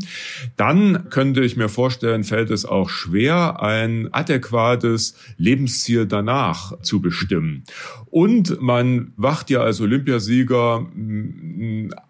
dann 0.57 1.09
könnte 1.09 1.41
ich 1.41 1.55
mir 1.55 1.69
vorstellen, 1.69 2.23
fällt 2.23 2.49
es 2.49 2.65
auch 2.65 2.89
schwer, 2.89 3.61
ein 3.61 4.11
adäquates 4.11 5.15
Lebensziel 5.37 6.07
danach 6.07 6.81
zu 6.81 7.01
bestimmen. 7.01 7.63
Und 8.07 8.59
man 8.61 9.13
wacht 9.15 9.49
ja 9.51 9.61
als 9.61 9.79
Olympiasieger 9.79 10.87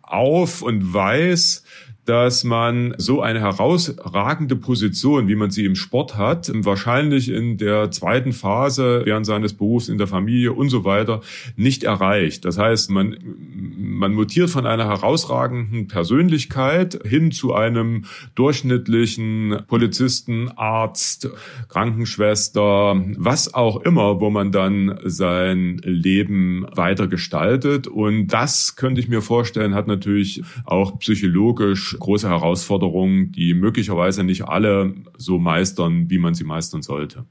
auf 0.01 0.61
und 0.61 0.93
weiß, 0.93 1.63
dass 2.11 2.43
man 2.43 2.93
so 2.97 3.21
eine 3.21 3.39
herausragende 3.39 4.57
Position, 4.57 5.29
wie 5.29 5.35
man 5.35 5.49
sie 5.49 5.63
im 5.63 5.75
Sport 5.75 6.17
hat, 6.17 6.51
wahrscheinlich 6.53 7.29
in 7.29 7.55
der 7.55 7.89
zweiten 7.89 8.33
Phase 8.33 9.03
während 9.05 9.25
seines 9.25 9.53
Berufs 9.53 9.87
in 9.87 9.97
der 9.97 10.07
Familie 10.07 10.51
und 10.51 10.67
so 10.67 10.83
weiter 10.83 11.21
nicht 11.55 11.85
erreicht. 11.85 12.43
Das 12.43 12.57
heißt, 12.57 12.91
man, 12.91 13.15
man 13.55 14.13
mutiert 14.13 14.49
von 14.49 14.65
einer 14.65 14.89
herausragenden 14.89 15.87
Persönlichkeit 15.87 16.99
hin 17.05 17.31
zu 17.31 17.53
einem 17.53 18.03
durchschnittlichen 18.35 19.59
Polizisten, 19.69 20.49
Arzt, 20.57 21.29
Krankenschwester, 21.69 23.01
was 23.19 23.53
auch 23.53 23.83
immer, 23.83 24.19
wo 24.19 24.29
man 24.29 24.51
dann 24.51 24.99
sein 25.05 25.79
Leben 25.85 26.65
weiter 26.75 27.07
gestaltet. 27.07 27.87
Und 27.87 28.27
das 28.27 28.75
könnte 28.75 28.99
ich 28.99 29.07
mir 29.07 29.21
vorstellen, 29.21 29.75
hat 29.75 29.87
natürlich 29.87 30.43
auch 30.65 30.99
psychologisch 30.99 31.95
große 32.01 32.27
Herausforderungen, 32.27 33.31
die 33.31 33.53
möglicherweise 33.53 34.23
nicht 34.23 34.43
alle 34.43 34.93
so 35.17 35.39
meistern, 35.39 36.09
wie 36.09 36.17
man 36.17 36.33
sie 36.33 36.43
meistern 36.43 36.81
sollte. 36.81 37.25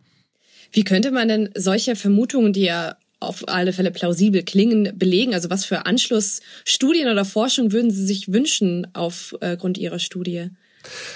Wie 0.73 0.85
könnte 0.85 1.11
man 1.11 1.29
denn 1.29 1.51
solche 1.55 1.97
Vermutungen, 1.97 2.53
die 2.53 2.65
ja 2.65 2.97
auf 3.19 3.47
alle 3.49 3.73
Fälle 3.73 3.91
plausibel 3.91 4.43
klingen, 4.43 4.93
belegen? 4.97 5.35
Also 5.35 5.51
was 5.51 5.65
für 5.65 5.85
Anschlussstudien 5.87 7.11
oder 7.11 7.25
Forschung 7.25 7.73
würden 7.73 7.91
Sie 7.91 8.07
sich 8.07 8.33
wünschen 8.33 8.87
aufgrund 8.95 9.77
Ihrer 9.79 9.99
Studie? 9.99 10.49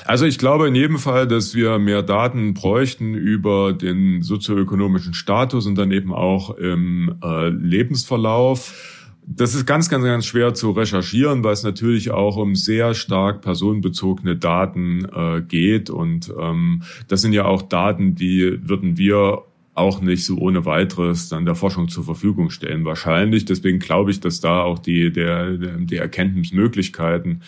Also 0.04 0.26
ich 0.26 0.36
glaube 0.38 0.68
in 0.68 0.74
jedem 0.74 0.98
Fall, 0.98 1.26
dass 1.26 1.54
wir 1.54 1.78
mehr 1.78 2.02
Daten 2.02 2.52
bräuchten 2.52 3.14
über 3.14 3.72
den 3.72 4.20
sozioökonomischen 4.22 5.14
Status 5.14 5.66
und 5.66 5.76
dann 5.76 5.90
eben 5.90 6.12
auch 6.12 6.50
im 6.58 7.18
äh, 7.24 7.48
Lebensverlauf. 7.48 8.93
Das 9.26 9.54
ist 9.54 9.64
ganz, 9.66 9.88
ganz, 9.88 10.04
ganz 10.04 10.26
schwer 10.26 10.52
zu 10.52 10.72
recherchieren, 10.72 11.42
weil 11.44 11.54
es 11.54 11.62
natürlich 11.62 12.10
auch 12.10 12.36
um 12.36 12.54
sehr 12.54 12.92
stark 12.92 13.40
personenbezogene 13.40 14.36
Daten 14.36 15.06
äh, 15.06 15.40
geht. 15.40 15.88
Und 15.88 16.32
ähm, 16.38 16.82
das 17.08 17.22
sind 17.22 17.32
ja 17.32 17.46
auch 17.46 17.62
Daten, 17.62 18.14
die 18.14 18.58
würden 18.68 18.98
wir 18.98 19.44
auch 19.74 20.00
nicht 20.00 20.24
so 20.24 20.38
ohne 20.38 20.64
weiteres 20.64 21.28
dann 21.28 21.44
der 21.44 21.56
Forschung 21.56 21.88
zur 21.88 22.04
Verfügung 22.04 22.50
stellen. 22.50 22.84
Wahrscheinlich. 22.84 23.44
Deswegen 23.44 23.80
glaube 23.80 24.12
ich, 24.12 24.20
dass 24.20 24.40
da 24.40 24.62
auch 24.62 24.78
die, 24.78 25.12
der, 25.12 25.56
die 25.56 25.96
Erkenntnismöglichkeiten 25.96 27.42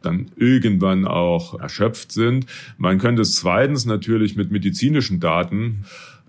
dann 0.00 0.30
irgendwann 0.36 1.06
auch 1.06 1.58
erschöpft 1.58 2.12
sind. 2.12 2.46
Man 2.78 2.98
könnte 2.98 3.22
es 3.22 3.34
zweitens 3.34 3.84
natürlich 3.84 4.36
mit 4.36 4.52
medizinischen 4.52 5.18
Daten 5.18 5.84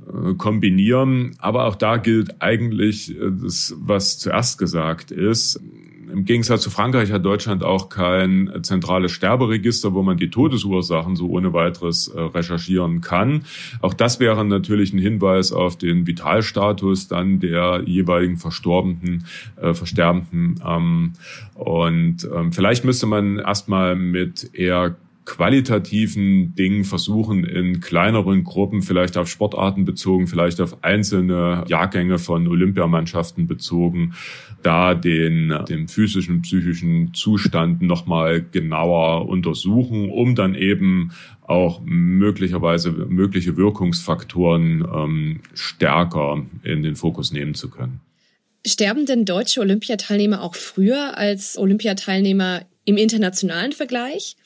äh, 0.08 0.34
kombinieren. 0.34 1.36
Aber 1.38 1.66
auch 1.66 1.76
da 1.76 1.98
gilt 1.98 2.42
eigentlich 2.42 3.16
äh, 3.16 3.32
das, 3.32 3.76
was 3.78 4.18
zuerst 4.18 4.58
gesagt 4.58 5.12
ist. 5.12 5.62
Im 6.14 6.26
Gegensatz 6.26 6.62
zu 6.62 6.70
Frankreich 6.70 7.12
hat 7.12 7.26
Deutschland 7.26 7.64
auch 7.64 7.90
kein 7.90 8.52
zentrales 8.62 9.12
Sterberegister, 9.12 9.96
wo 9.96 10.04
man 10.04 10.16
die 10.16 10.30
Todesursachen 10.30 11.16
so 11.16 11.28
ohne 11.28 11.54
weiteres 11.54 12.08
äh, 12.08 12.22
recherchieren 12.22 13.02
kann. 13.02 13.46
Auch 13.82 13.96
das 13.96 14.20
wäre 14.20 14.46
natürlich 14.46 14.94
ein 14.94 15.00
Hinweis 15.00 15.52
auf 15.52 15.76
den 15.76 16.06
Vitalstatus 16.06 17.08
dann 17.08 17.40
der 17.40 17.82
jeweiligen 17.88 18.38
Verstorbenen, 18.38 19.26
äh, 19.60 19.74
Versterbenden. 19.74 20.62
Ähm, 20.64 21.14
und 21.56 22.30
ähm, 22.32 22.54
vielleicht 22.54 22.86
müsste 22.86 23.08
man 23.08 23.40
erstmal 23.40 23.96
mit 23.96 24.54
eher 24.54 24.96
qualitativen 25.26 26.54
Dingen 26.56 26.84
versuchen, 26.84 27.46
in 27.46 27.80
kleineren 27.80 28.44
Gruppen, 28.44 28.82
vielleicht 28.82 29.18
auf 29.18 29.30
Sportarten 29.30 29.86
bezogen, 29.86 30.28
vielleicht 30.28 30.60
auf 30.60 30.84
einzelne 30.84 31.64
Jahrgänge 31.68 32.20
von 32.20 32.48
Olympiamannschaften 32.48 33.48
bezogen, 33.48 34.14
da 34.64 34.96
den, 34.96 35.54
den 35.68 35.88
physischen, 35.88 36.42
psychischen 36.42 37.14
Zustand 37.14 37.82
nochmal 37.82 38.42
genauer 38.42 39.28
untersuchen, 39.28 40.10
um 40.10 40.36
dann 40.36 40.56
eben 40.56 41.12
auch 41.42 41.82
möglicherweise 41.84 42.92
mögliche 42.92 43.58
Wirkungsfaktoren 43.58 44.86
ähm, 44.94 45.40
stärker 45.54 46.46
in 46.64 46.84
den 46.84 46.96
Fokus 46.96 47.32
nehmen 47.32 47.54
zu 47.54 47.70
können. 47.70 48.02
Sterben 48.66 49.06
denn 49.06 49.26
deutsche 49.26 49.60
Olympiateilnehmer 49.60 50.42
auch 50.42 50.56
früher 50.56 51.18
als 51.18 51.58
Olympiateilnehmer 51.58 52.62
im 52.86 52.98
internationalen 52.98 53.74
Vergleich? 53.74 54.38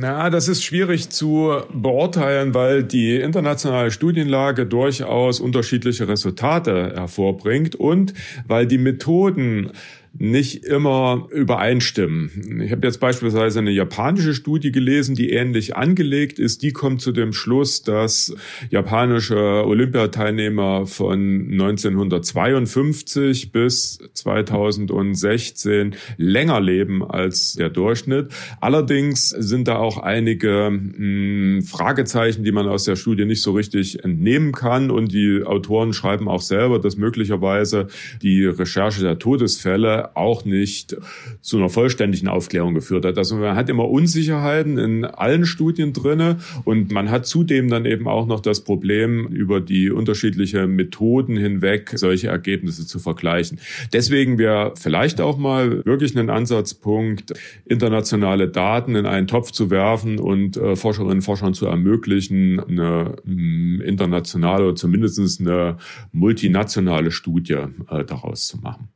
Na, 0.00 0.30
das 0.30 0.48
ist 0.48 0.64
schwierig 0.64 1.10
zu 1.10 1.52
beurteilen, 1.72 2.54
weil 2.54 2.82
die 2.82 3.16
internationale 3.16 3.90
Studienlage 3.90 4.64
durchaus 4.64 5.38
unterschiedliche 5.38 6.08
Resultate 6.08 6.94
hervorbringt 6.94 7.74
und 7.74 8.14
weil 8.46 8.66
die 8.66 8.78
Methoden 8.78 9.70
nicht 10.18 10.64
immer 10.64 11.26
übereinstimmen. 11.30 12.60
Ich 12.62 12.70
habe 12.70 12.86
jetzt 12.86 13.00
beispielsweise 13.00 13.60
eine 13.60 13.70
japanische 13.70 14.34
Studie 14.34 14.70
gelesen, 14.70 15.14
die 15.14 15.30
ähnlich 15.30 15.74
angelegt 15.74 16.38
ist. 16.38 16.62
Die 16.62 16.72
kommt 16.72 17.00
zu 17.00 17.12
dem 17.12 17.32
Schluss, 17.32 17.82
dass 17.82 18.34
japanische 18.70 19.36
Olympiateilnehmer 19.36 20.86
von 20.86 21.48
1952 21.50 23.52
bis 23.52 24.00
2016 24.12 25.94
länger 26.18 26.60
leben 26.60 27.02
als 27.02 27.54
der 27.54 27.70
Durchschnitt. 27.70 28.28
Allerdings 28.60 29.30
sind 29.30 29.66
da 29.66 29.76
auch 29.76 29.96
einige 29.96 30.68
mh, 30.70 30.96
hm, 30.96 31.62
Fragezeichen, 31.62 32.44
die 32.44 32.52
man 32.52 32.68
aus 32.68 32.84
der 32.84 32.96
Studie 32.96 33.24
nicht 33.24 33.42
so 33.42 33.52
richtig 33.52 34.04
entnehmen 34.04 34.52
kann. 34.52 34.90
Und 34.90 35.12
die 35.12 35.42
Autoren 35.42 35.94
schreiben 35.94 36.28
auch 36.28 36.42
selber, 36.42 36.78
dass 36.78 36.96
möglicherweise 36.96 37.86
die 38.20 38.44
Recherche 38.44 39.00
der 39.00 39.18
Todesfälle 39.18 40.01
auch 40.14 40.44
nicht 40.44 40.96
zu 41.40 41.56
einer 41.56 41.68
vollständigen 41.68 42.28
Aufklärung 42.28 42.74
geführt 42.74 43.04
hat. 43.04 43.18
Also 43.18 43.36
man 43.36 43.56
hat 43.56 43.68
immer 43.68 43.88
Unsicherheiten 43.88 44.78
in 44.78 45.04
allen 45.04 45.46
Studien 45.46 45.92
drinne 45.92 46.38
und 46.64 46.92
man 46.92 47.10
hat 47.10 47.26
zudem 47.26 47.68
dann 47.68 47.84
eben 47.84 48.08
auch 48.08 48.26
noch 48.26 48.40
das 48.40 48.62
Problem, 48.64 49.26
über 49.28 49.60
die 49.60 49.90
unterschiedlichen 49.90 50.74
Methoden 50.76 51.36
hinweg 51.36 51.92
solche 51.94 52.28
Ergebnisse 52.28 52.86
zu 52.86 52.98
vergleichen. 52.98 53.58
Deswegen 53.92 54.38
wäre 54.38 54.74
vielleicht 54.76 55.20
auch 55.20 55.38
mal 55.38 55.84
wirklich 55.84 56.16
ein 56.16 56.30
Ansatzpunkt, 56.30 57.32
internationale 57.64 58.48
Daten 58.48 58.94
in 58.94 59.06
einen 59.06 59.26
Topf 59.26 59.50
zu 59.52 59.70
werfen 59.70 60.18
und 60.18 60.56
äh, 60.56 60.76
Forscherinnen 60.76 61.16
und 61.16 61.22
Forschern 61.22 61.54
zu 61.54 61.66
ermöglichen, 61.66 62.60
eine 62.60 63.16
mh, 63.24 63.32
hm, 63.32 63.80
internationale 63.82 64.64
oder 64.64 64.76
zumindest 64.76 65.40
eine 65.40 65.76
multinationale 66.12 67.10
Studie 67.10 67.58
äh, 67.88 68.04
daraus 68.04 68.46
zu 68.46 68.58
machen. 68.58 68.88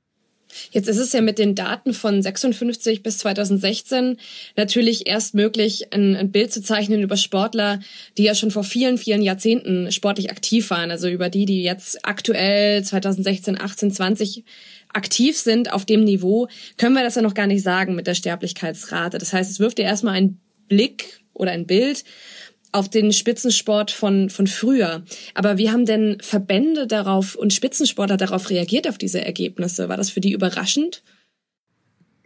Jetzt 0.71 0.89
ist 0.89 0.99
es 0.99 1.13
ja 1.13 1.21
mit 1.21 1.39
den 1.39 1.55
Daten 1.55 1.93
von 1.93 2.23
56 2.23 3.03
bis 3.03 3.19
2016 3.19 4.19
natürlich 4.57 5.07
erst 5.07 5.35
möglich, 5.35 5.93
ein, 5.93 6.17
ein, 6.17 6.33
Bild 6.33 6.53
zu 6.53 6.63
zeichnen 6.63 7.03
über 7.03 7.17
Sportler, 7.17 7.81
die 8.19 8.25
ja 8.25 8.35
schon 8.35 8.51
vor 8.51 8.65
vielen, 8.65 8.99
vielen 8.99 9.23
Jahrzehnten 9.23 9.91
sportlich 9.93 10.31
aktiv 10.31 10.71
waren. 10.71 10.91
Also 10.91 11.09
über 11.09 11.29
die, 11.29 11.47
die 11.47 11.63
jetzt 11.63 12.05
aktuell 12.05 12.83
2016, 12.83 13.61
18, 13.61 13.91
20 13.91 14.45
aktiv 14.93 15.37
sind 15.37 15.73
auf 15.73 15.85
dem 15.85 16.05
Niveau, 16.05 16.49
können 16.77 16.95
wir 16.95 17.03
das 17.03 17.17
ja 17.17 17.23
noch 17.23 17.35
gar 17.35 17.47
nicht 17.47 17.63
sagen 17.63 17.95
mit 17.95 18.07
der 18.07 18.15
Sterblichkeitsrate. 18.15 19.19
Das 19.19 19.33
heißt, 19.33 19.51
es 19.51 19.61
wirft 19.61 19.79
ja 19.79 19.85
erstmal 19.85 20.15
einen 20.15 20.41
Blick 20.69 21.21
oder 21.35 21.53
ein 21.53 21.67
Bild 21.67 22.05
auf 22.73 22.89
den 22.89 23.13
Spitzensport 23.13 23.91
von, 23.91 24.31
von 24.31 24.47
früher. 24.47 25.03
Aber 25.35 25.59
wie 25.59 25.71
haben 25.71 25.87
denn 25.87 26.19
Verbände 26.21 26.87
darauf 26.87 27.35
und 27.35 27.53
Spitzensportler 27.53 28.17
darauf 28.17 28.51
reagiert, 28.51 28.89
auf 28.89 28.99
diese 28.99 29.25
Ergebnisse? 29.25 29.89
War 29.89 29.97
das 29.97 30.11
für 30.11 30.21
die 30.21 30.33
überraschend? 30.33 31.03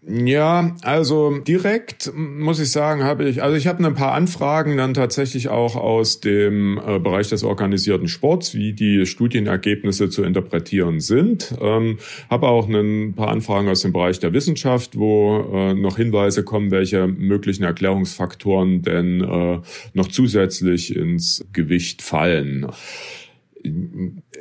Ja, 0.02 0.74
also 0.82 1.38
direkt 1.40 2.10
muss 2.16 2.58
ich 2.58 2.70
sagen, 2.70 3.04
habe 3.04 3.28
ich, 3.28 3.42
also 3.42 3.54
ich 3.54 3.66
habe 3.66 3.84
ein 3.84 3.94
paar 3.94 4.14
Anfragen 4.14 4.78
dann 4.78 4.94
tatsächlich 4.94 5.50
auch 5.50 5.76
aus 5.76 6.20
dem 6.20 6.78
äh, 6.78 6.98
Bereich 6.98 7.28
des 7.28 7.44
organisierten 7.44 8.08
Sports, 8.08 8.54
wie 8.54 8.72
die 8.72 9.04
Studienergebnisse 9.04 10.08
zu 10.08 10.22
interpretieren 10.22 11.00
sind. 11.00 11.54
Ähm, 11.60 11.98
habe 12.30 12.48
auch 12.48 12.66
ein 12.66 13.12
paar 13.14 13.28
Anfragen 13.28 13.68
aus 13.68 13.82
dem 13.82 13.92
Bereich 13.92 14.18
der 14.18 14.32
Wissenschaft, 14.32 14.96
wo 14.96 15.44
äh, 15.52 15.74
noch 15.74 15.98
Hinweise 15.98 16.44
kommen, 16.44 16.70
welche 16.70 17.06
möglichen 17.06 17.64
Erklärungsfaktoren 17.64 18.80
denn 18.80 19.20
äh, 19.20 19.60
noch 19.92 20.08
zusätzlich 20.08 20.96
ins 20.96 21.44
Gewicht 21.52 22.00
fallen 22.00 22.66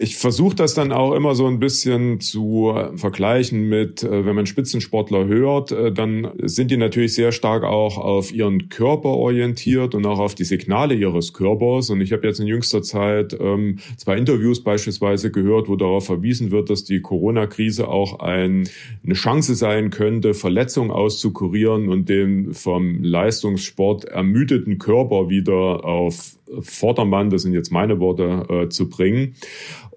ich 0.01 0.15
versuche 0.15 0.55
das 0.55 0.75
dann 0.75 0.93
auch 0.93 1.13
immer 1.13 1.35
so 1.35 1.45
ein 1.45 1.59
bisschen 1.59 2.21
zu 2.21 2.73
vergleichen 2.95 3.67
mit, 3.67 4.01
äh, 4.01 4.25
wenn 4.25 4.33
man 4.33 4.45
Spitzensportler 4.45 5.27
hört, 5.27 5.73
äh, 5.73 5.91
dann 5.91 6.31
sind 6.41 6.71
die 6.71 6.77
natürlich 6.77 7.15
sehr 7.15 7.33
stark 7.33 7.65
auch 7.65 7.97
auf 7.97 8.31
ihren 8.33 8.69
Körper 8.69 9.09
orientiert 9.09 9.95
und 9.95 10.05
auch 10.05 10.19
auf 10.19 10.35
die 10.35 10.45
Signale 10.45 10.95
ihres 10.95 11.33
Körpers. 11.33 11.89
Und 11.89 11.99
ich 11.99 12.13
habe 12.13 12.25
jetzt 12.25 12.39
in 12.39 12.47
jüngster 12.47 12.81
Zeit 12.81 13.37
ähm, 13.37 13.79
zwei 13.97 14.15
Interviews 14.15 14.63
beispielsweise 14.63 15.31
gehört, 15.31 15.67
wo 15.67 15.75
darauf 15.75 16.05
verwiesen 16.05 16.51
wird, 16.51 16.69
dass 16.69 16.85
die 16.85 17.01
Corona-Krise 17.01 17.89
auch 17.89 18.19
ein, 18.19 18.69
eine 19.03 19.13
Chance 19.15 19.55
sein 19.55 19.89
könnte, 19.89 20.33
Verletzungen 20.33 20.91
auszukurieren 20.91 21.89
und 21.89 22.07
den 22.07 22.53
vom 22.53 23.03
Leistungssport 23.03 24.05
ermüdeten 24.05 24.77
Körper 24.77 25.29
wieder 25.29 25.83
auf 25.83 26.37
Vordermann, 26.61 27.29
das 27.29 27.43
sind 27.43 27.53
jetzt 27.53 27.71
meine 27.71 27.99
Worte, 27.99 28.45
äh, 28.49 28.69
zu 28.69 28.89
bringen. 28.89 29.35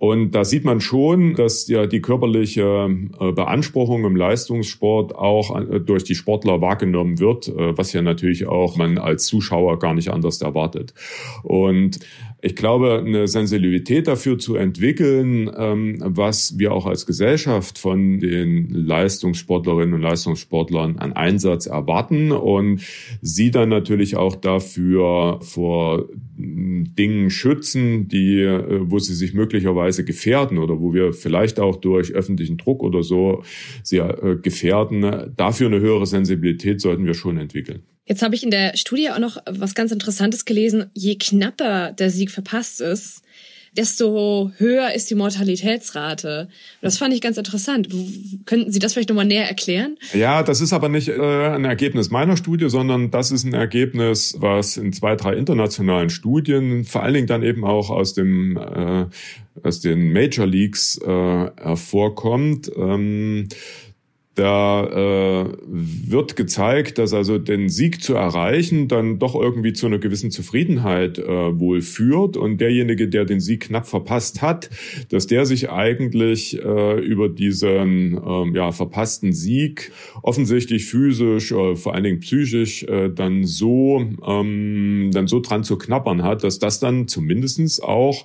Und 0.02 0.32
da 0.32 0.44
sieht 0.44 0.64
man 0.64 0.80
schon, 0.80 1.34
dass 1.34 1.68
ja 1.68 1.86
die 1.86 2.00
körperliche 2.00 2.90
äh, 3.20 3.30
Beanspruchung 3.30 4.04
im 4.04 4.16
Leistungssport 4.16 5.14
auch 5.14 5.56
äh, 5.56 5.78
durch 5.78 6.02
die 6.02 6.16
Sportler 6.16 6.60
wahrgenommen 6.60 7.20
wird, 7.20 7.46
äh, 7.46 7.78
was 7.78 7.92
ja 7.92 8.02
natürlich 8.02 8.48
auch 8.48 8.76
man 8.76 8.98
als 8.98 9.26
Zuschauer 9.26 9.78
gar 9.78 9.94
nicht 9.94 10.08
anders 10.08 10.42
erwartet. 10.42 10.92
Und 11.44 12.00
ich 12.44 12.56
glaube, 12.56 12.98
eine 12.98 13.28
Sensibilität 13.28 14.08
dafür 14.08 14.36
zu 14.36 14.56
entwickeln, 14.56 15.48
ähm, 15.56 15.98
was 16.00 16.58
wir 16.58 16.72
auch 16.72 16.86
als 16.86 17.06
Gesellschaft 17.06 17.78
von 17.78 18.18
den 18.18 18.68
Leistungssportlerinnen 18.68 19.94
und 19.94 20.02
Leistungssportlern 20.02 20.98
an 20.98 21.12
Einsatz 21.12 21.66
erwarten 21.66 22.32
und 22.32 22.82
sie 23.20 23.52
dann 23.52 23.68
natürlich 23.68 24.16
auch 24.16 24.34
dafür 24.34 25.38
vor 25.40 26.08
Dingen 26.36 27.30
schützen, 27.30 28.08
die, 28.08 28.40
äh, 28.40 28.80
wo 28.90 28.98
sie 28.98 29.14
sich 29.14 29.34
möglicherweise 29.34 30.04
gefährden 30.04 30.58
oder 30.58 30.80
wo 30.80 30.92
wir 30.92 31.12
vielleicht 31.12 31.60
auch 31.60 31.76
durch 31.76 32.10
öffentlichen 32.10 32.56
Druck 32.56 32.82
oder 32.82 33.04
so 33.04 33.44
sie 33.84 33.98
äh, 33.98 34.36
gefährden. 34.42 35.32
Dafür 35.36 35.68
eine 35.68 35.78
höhere 35.78 36.06
Sensibilität 36.06 36.80
sollten 36.80 37.06
wir 37.06 37.14
schon 37.14 37.38
entwickeln. 37.38 37.84
Jetzt 38.04 38.22
habe 38.22 38.34
ich 38.34 38.42
in 38.42 38.50
der 38.50 38.76
Studie 38.76 39.10
auch 39.10 39.18
noch 39.18 39.38
was 39.46 39.74
ganz 39.74 39.92
Interessantes 39.92 40.44
gelesen. 40.44 40.90
Je 40.92 41.16
knapper 41.16 41.92
der 41.92 42.10
Sieg 42.10 42.30
verpasst 42.30 42.80
ist, 42.80 43.22
desto 43.76 44.50
höher 44.58 44.92
ist 44.92 45.08
die 45.08 45.14
Mortalitätsrate. 45.14 46.48
Das 46.82 46.98
fand 46.98 47.14
ich 47.14 47.20
ganz 47.20 47.38
interessant. 47.38 47.88
Könnten 48.44 48.70
Sie 48.70 48.78
das 48.78 48.92
vielleicht 48.92 49.08
nochmal 49.08 49.24
näher 49.24 49.48
erklären? 49.48 49.96
Ja, 50.12 50.42
das 50.42 50.60
ist 50.60 50.72
aber 50.72 50.88
nicht 50.88 51.08
äh, 51.08 51.46
ein 51.46 51.64
Ergebnis 51.64 52.10
meiner 52.10 52.36
Studie, 52.36 52.68
sondern 52.68 53.10
das 53.10 53.30
ist 53.30 53.44
ein 53.44 53.54
Ergebnis, 53.54 54.36
was 54.38 54.76
in 54.76 54.92
zwei, 54.92 55.16
drei 55.16 55.34
internationalen 55.34 56.10
Studien, 56.10 56.84
vor 56.84 57.02
allen 57.02 57.14
Dingen 57.14 57.26
dann 57.26 57.42
eben 57.42 57.64
auch 57.64 57.88
aus 57.88 58.14
dem 58.14 58.56
äh, 58.56 59.06
aus 59.62 59.80
den 59.80 60.12
Major 60.12 60.46
Leagues 60.46 60.98
äh, 60.98 61.06
hervorkommt. 61.06 62.70
Ähm, 62.76 63.48
da 64.34 64.86
äh, 64.86 65.44
wird 65.66 66.36
gezeigt, 66.36 66.96
dass 66.96 67.12
also 67.12 67.36
den 67.36 67.68
Sieg 67.68 68.02
zu 68.02 68.14
erreichen 68.14 68.88
dann 68.88 69.18
doch 69.18 69.34
irgendwie 69.34 69.74
zu 69.74 69.86
einer 69.86 69.98
gewissen 69.98 70.30
Zufriedenheit 70.30 71.18
äh, 71.18 71.58
wohl 71.58 71.82
führt 71.82 72.38
und 72.38 72.58
derjenige, 72.58 73.08
der 73.08 73.26
den 73.26 73.40
Sieg 73.40 73.64
knapp 73.64 73.86
verpasst 73.86 74.40
hat, 74.40 74.70
dass 75.10 75.26
der 75.26 75.44
sich 75.44 75.70
eigentlich 75.70 76.58
äh, 76.62 76.98
über 77.00 77.28
diesen 77.28 78.16
äh, 78.16 78.56
ja 78.56 78.72
verpassten 78.72 79.34
Sieg 79.34 79.92
offensichtlich 80.22 80.86
physisch, 80.86 81.52
äh, 81.52 81.76
vor 81.76 81.94
allen 81.94 82.04
Dingen 82.04 82.20
psychisch 82.20 82.84
äh, 82.84 83.10
dann 83.10 83.44
so 83.44 84.02
ähm, 84.26 85.10
dann 85.12 85.26
so 85.26 85.40
dran 85.40 85.62
zu 85.62 85.76
knappern 85.76 86.22
hat, 86.22 86.42
dass 86.42 86.58
das 86.58 86.80
dann 86.80 87.06
zumindestens 87.06 87.80
auch 87.80 88.24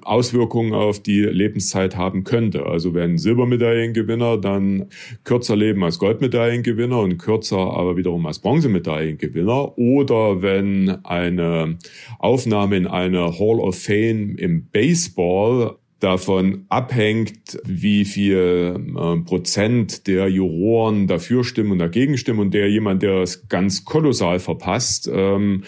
Auswirkungen 0.00 0.72
auf 0.72 1.02
die 1.02 1.20
Lebenszeit 1.20 1.96
haben 1.96 2.24
könnte. 2.24 2.64
Also 2.64 2.94
wenn 2.94 3.18
Silbermedaillengewinner 3.18 4.38
dann 4.38 4.86
kürzer 5.24 5.41
leben 5.48 5.84
als 5.84 5.98
Goldmedaillengewinner 5.98 7.00
und 7.00 7.18
kürzer 7.18 7.58
aber 7.58 7.96
wiederum 7.96 8.26
als 8.26 8.38
Bronzemedaillengewinner. 8.38 9.76
Oder 9.76 10.42
wenn 10.42 11.04
eine 11.04 11.78
Aufnahme 12.18 12.76
in 12.76 12.86
eine 12.86 13.38
Hall 13.38 13.60
of 13.60 13.78
Fame 13.78 14.36
im 14.36 14.66
Baseball 14.66 15.76
davon 16.02 16.64
abhängt, 16.68 17.60
wie 17.64 18.04
viel 18.04 18.76
äh, 18.96 19.16
Prozent 19.24 20.08
der 20.08 20.28
Juroren 20.28 21.06
dafür 21.06 21.44
stimmen 21.44 21.70
und 21.72 21.78
dagegen 21.78 22.18
stimmen 22.18 22.40
und 22.40 22.54
der 22.54 22.68
jemand, 22.68 23.02
der 23.02 23.18
es 23.18 23.48
ganz 23.48 23.84
kolossal 23.84 24.40
verpasst, 24.40 25.08
ähm, 25.12 25.62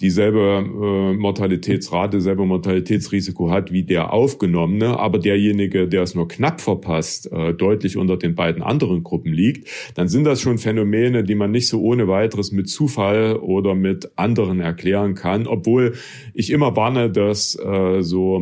dieselbe 0.00 0.64
äh, 0.64 1.18
Mortalitätsrate, 1.18 2.20
selbe 2.20 2.46
Mortalitätsrisiko 2.46 3.50
hat 3.50 3.72
wie 3.72 3.82
der 3.82 4.12
Aufgenommene, 4.12 4.98
aber 4.98 5.18
derjenige, 5.18 5.88
der 5.88 6.02
es 6.02 6.14
nur 6.14 6.28
knapp 6.28 6.60
verpasst, 6.60 7.30
äh, 7.32 7.52
deutlich 7.52 7.96
unter 7.96 8.16
den 8.16 8.36
beiden 8.36 8.62
anderen 8.62 9.02
Gruppen 9.02 9.32
liegt, 9.32 9.68
dann 9.96 10.06
sind 10.06 10.24
das 10.24 10.40
schon 10.40 10.58
Phänomene, 10.58 11.24
die 11.24 11.34
man 11.34 11.50
nicht 11.50 11.68
so 11.68 11.80
ohne 11.82 12.06
weiteres 12.06 12.52
mit 12.52 12.68
Zufall 12.68 13.36
oder 13.36 13.74
mit 13.74 14.12
anderen 14.16 14.60
erklären 14.60 15.14
kann, 15.14 15.48
obwohl 15.48 15.94
ich 16.32 16.50
immer 16.50 16.76
warne, 16.76 17.10
dass 17.10 17.58
äh, 17.58 18.02
so 18.02 18.40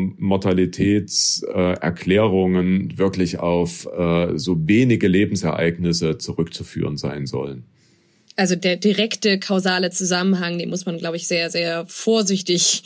Äh, 1.42 1.77
wirklich 2.96 3.38
auf 3.38 3.87
äh, 3.87 4.38
so 4.38 4.57
wenige 4.66 5.09
Lebensereignisse 5.09 6.18
zurückzuführen 6.18 6.96
sein 6.96 7.27
sollen 7.27 7.64
also 8.38 8.55
der 8.55 8.77
direkte 8.77 9.40
kausale 9.40 9.90
Zusammenhang, 9.90 10.59
den 10.59 10.70
muss 10.70 10.87
man, 10.87 10.96
glaube 10.96 11.16
ich, 11.16 11.27
sehr, 11.27 11.51
sehr 11.51 11.85
vorsichtig 11.88 12.85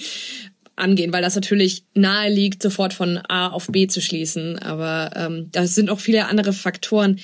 angehen, 0.77 1.13
weil 1.13 1.21
das 1.21 1.35
natürlich 1.35 1.85
nahe 1.95 2.33
liegt, 2.33 2.63
sofort 2.63 2.95
von 2.95 3.19
A 3.29 3.49
auf 3.49 3.67
B 3.67 3.87
zu 3.87 4.01
schließen. 4.01 4.59
Aber 4.59 5.11
ähm, 5.15 5.49
da 5.53 5.67
sind 5.67 5.91
auch 5.91 6.01
viele 6.01 6.27
andere 6.27 6.55
Faktoren. 6.55 7.21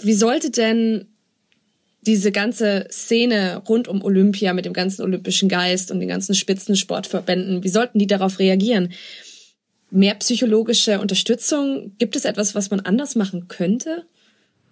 Wie 0.00 0.14
sollte 0.14 0.52
denn 0.52 1.06
diese 2.02 2.30
ganze 2.30 2.86
Szene 2.92 3.60
rund 3.68 3.88
um 3.88 4.02
Olympia 4.02 4.54
mit 4.54 4.64
dem 4.64 4.72
ganzen 4.72 5.02
olympischen 5.02 5.48
Geist 5.48 5.90
und 5.90 5.98
den 5.98 6.08
ganzen 6.08 6.36
Spitzensportverbänden, 6.36 7.64
wie 7.64 7.68
sollten 7.68 7.98
die 7.98 8.06
darauf 8.06 8.38
reagieren? 8.38 8.92
Mehr 9.90 10.14
psychologische 10.16 11.00
Unterstützung? 11.00 11.92
Gibt 11.98 12.16
es 12.16 12.24
etwas, 12.24 12.54
was 12.54 12.70
man 12.70 12.80
anders 12.80 13.14
machen 13.14 13.48
könnte? 13.48 14.04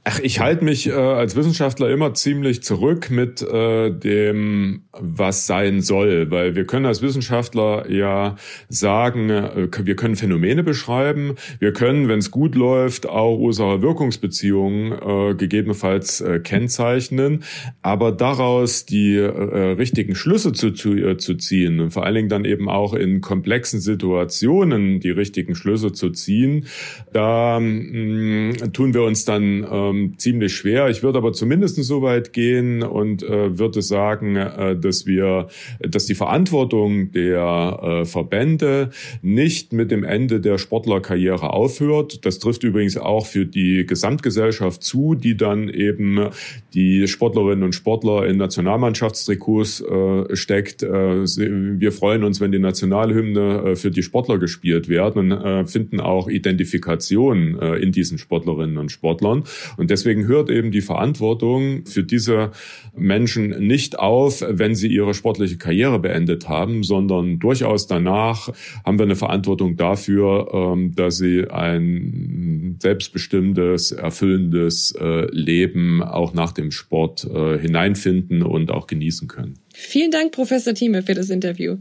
Ach, 0.08 0.20
ich 0.20 0.38
halte 0.38 0.64
mich 0.64 0.86
äh, 0.86 0.92
als 0.92 1.34
Wissenschaftler 1.34 1.90
immer 1.90 2.14
ziemlich 2.14 2.62
zurück 2.62 3.10
mit 3.10 3.42
äh, 3.42 3.90
dem, 3.90 4.84
was 4.92 5.48
sein 5.48 5.80
soll, 5.80 6.30
weil 6.30 6.54
wir 6.54 6.64
können 6.64 6.86
als 6.86 7.02
Wissenschaftler 7.02 7.90
ja 7.90 8.36
sagen, 8.68 9.30
äh, 9.30 9.68
wir 9.82 9.96
können 9.96 10.14
Phänomene 10.14 10.62
beschreiben, 10.62 11.34
wir 11.58 11.72
können, 11.72 12.06
wenn 12.06 12.20
es 12.20 12.30
gut 12.30 12.54
läuft, 12.54 13.08
auch 13.08 13.36
Ursache-Wirkungsbeziehungen 13.36 14.92
äh, 14.92 15.34
gegebenenfalls 15.34 16.20
äh, 16.20 16.38
kennzeichnen, 16.38 17.42
aber 17.82 18.12
daraus 18.12 18.86
die 18.86 19.16
äh, 19.16 19.72
richtigen 19.72 20.14
Schlüsse 20.14 20.52
zu, 20.52 20.70
zu, 20.70 20.94
äh, 20.94 21.16
zu 21.16 21.34
ziehen 21.34 21.80
und 21.80 21.90
vor 21.90 22.04
allen 22.04 22.14
Dingen 22.14 22.28
dann 22.28 22.44
eben 22.44 22.68
auch 22.68 22.94
in 22.94 23.22
komplexen 23.22 23.80
Situationen 23.80 25.00
die 25.00 25.10
richtigen 25.10 25.56
Schlüsse 25.56 25.90
zu 25.90 26.10
ziehen, 26.10 26.66
da 27.12 27.58
mh, 27.58 28.52
mm, 28.62 28.72
tun 28.72 28.94
wir 28.94 29.02
uns 29.02 29.24
dann 29.24 29.64
äh, 29.64 29.95
ähm, 29.96 30.18
ziemlich 30.18 30.54
schwer. 30.54 30.88
Ich 30.88 31.02
würde 31.02 31.18
aber 31.18 31.32
zumindest 31.32 31.76
so 31.76 32.02
weit 32.02 32.32
gehen 32.32 32.82
und 32.82 33.22
äh, 33.22 33.58
würde 33.58 33.82
sagen, 33.82 34.36
äh, 34.36 34.76
dass 34.76 35.06
wir, 35.06 35.48
dass 35.80 36.06
die 36.06 36.14
Verantwortung 36.14 37.12
der 37.12 37.80
äh, 37.82 38.04
Verbände 38.04 38.90
nicht 39.22 39.72
mit 39.72 39.90
dem 39.90 40.04
Ende 40.04 40.40
der 40.40 40.58
Sportlerkarriere 40.58 41.52
aufhört. 41.52 42.24
Das 42.24 42.38
trifft 42.38 42.64
übrigens 42.64 42.96
auch 42.96 43.26
für 43.26 43.46
die 43.46 43.84
Gesamtgesellschaft 43.86 44.82
zu, 44.82 45.14
die 45.14 45.36
dann 45.36 45.68
eben 45.68 46.28
die 46.74 47.08
Sportlerinnen 47.08 47.64
und 47.64 47.74
Sportler 47.74 48.26
in 48.26 48.36
Nationalmannschaftstrikots 48.36 49.80
äh, 49.80 50.36
steckt. 50.36 50.82
Äh, 50.82 51.26
wir 51.26 51.92
freuen 51.92 52.24
uns, 52.24 52.40
wenn 52.40 52.52
die 52.52 52.58
Nationalhymne 52.58 53.70
äh, 53.72 53.76
für 53.76 53.90
die 53.90 54.02
Sportler 54.02 54.38
gespielt 54.38 54.88
werden 54.88 55.32
und 55.32 55.32
äh, 55.32 55.64
finden 55.66 56.00
auch 56.00 56.28
Identifikation 56.28 57.58
äh, 57.60 57.76
in 57.76 57.92
diesen 57.92 58.18
Sportlerinnen 58.18 58.78
und 58.78 58.90
Sportlern. 58.90 59.44
Und 59.76 59.85
deswegen 59.90 60.26
hört 60.26 60.50
eben 60.50 60.70
die 60.70 60.80
Verantwortung 60.80 61.84
für 61.86 62.02
diese 62.02 62.50
Menschen 62.94 63.50
nicht 63.66 63.98
auf, 63.98 64.44
wenn 64.46 64.74
sie 64.74 64.88
ihre 64.88 65.14
sportliche 65.14 65.58
Karriere 65.58 65.98
beendet 65.98 66.48
haben, 66.48 66.82
sondern 66.82 67.38
durchaus 67.38 67.86
danach 67.86 68.50
haben 68.84 68.98
wir 68.98 69.04
eine 69.04 69.16
Verantwortung 69.16 69.76
dafür, 69.76 70.48
ähm, 70.52 70.94
dass 70.94 71.18
sie 71.18 71.48
ein 71.50 72.76
selbstbestimmtes, 72.80 73.92
erfüllendes 73.92 74.94
äh, 74.98 75.26
Leben 75.30 76.02
auch 76.02 76.34
nach 76.34 76.52
dem 76.52 76.70
Sport 76.70 77.24
äh, 77.24 77.58
hineinfinden 77.58 78.42
und 78.42 78.70
auch 78.70 78.86
genießen 78.86 79.28
können. 79.28 79.54
Vielen 79.72 80.10
Dank, 80.10 80.32
Professor 80.32 80.74
Thieme, 80.74 81.02
für 81.02 81.14
das 81.14 81.30
Interview. 81.30 81.76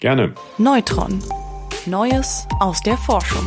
Gerne. 0.00 0.34
Neutron. 0.58 1.18
Neues 1.86 2.46
aus 2.60 2.80
der 2.80 2.96
Forschung. 2.96 3.44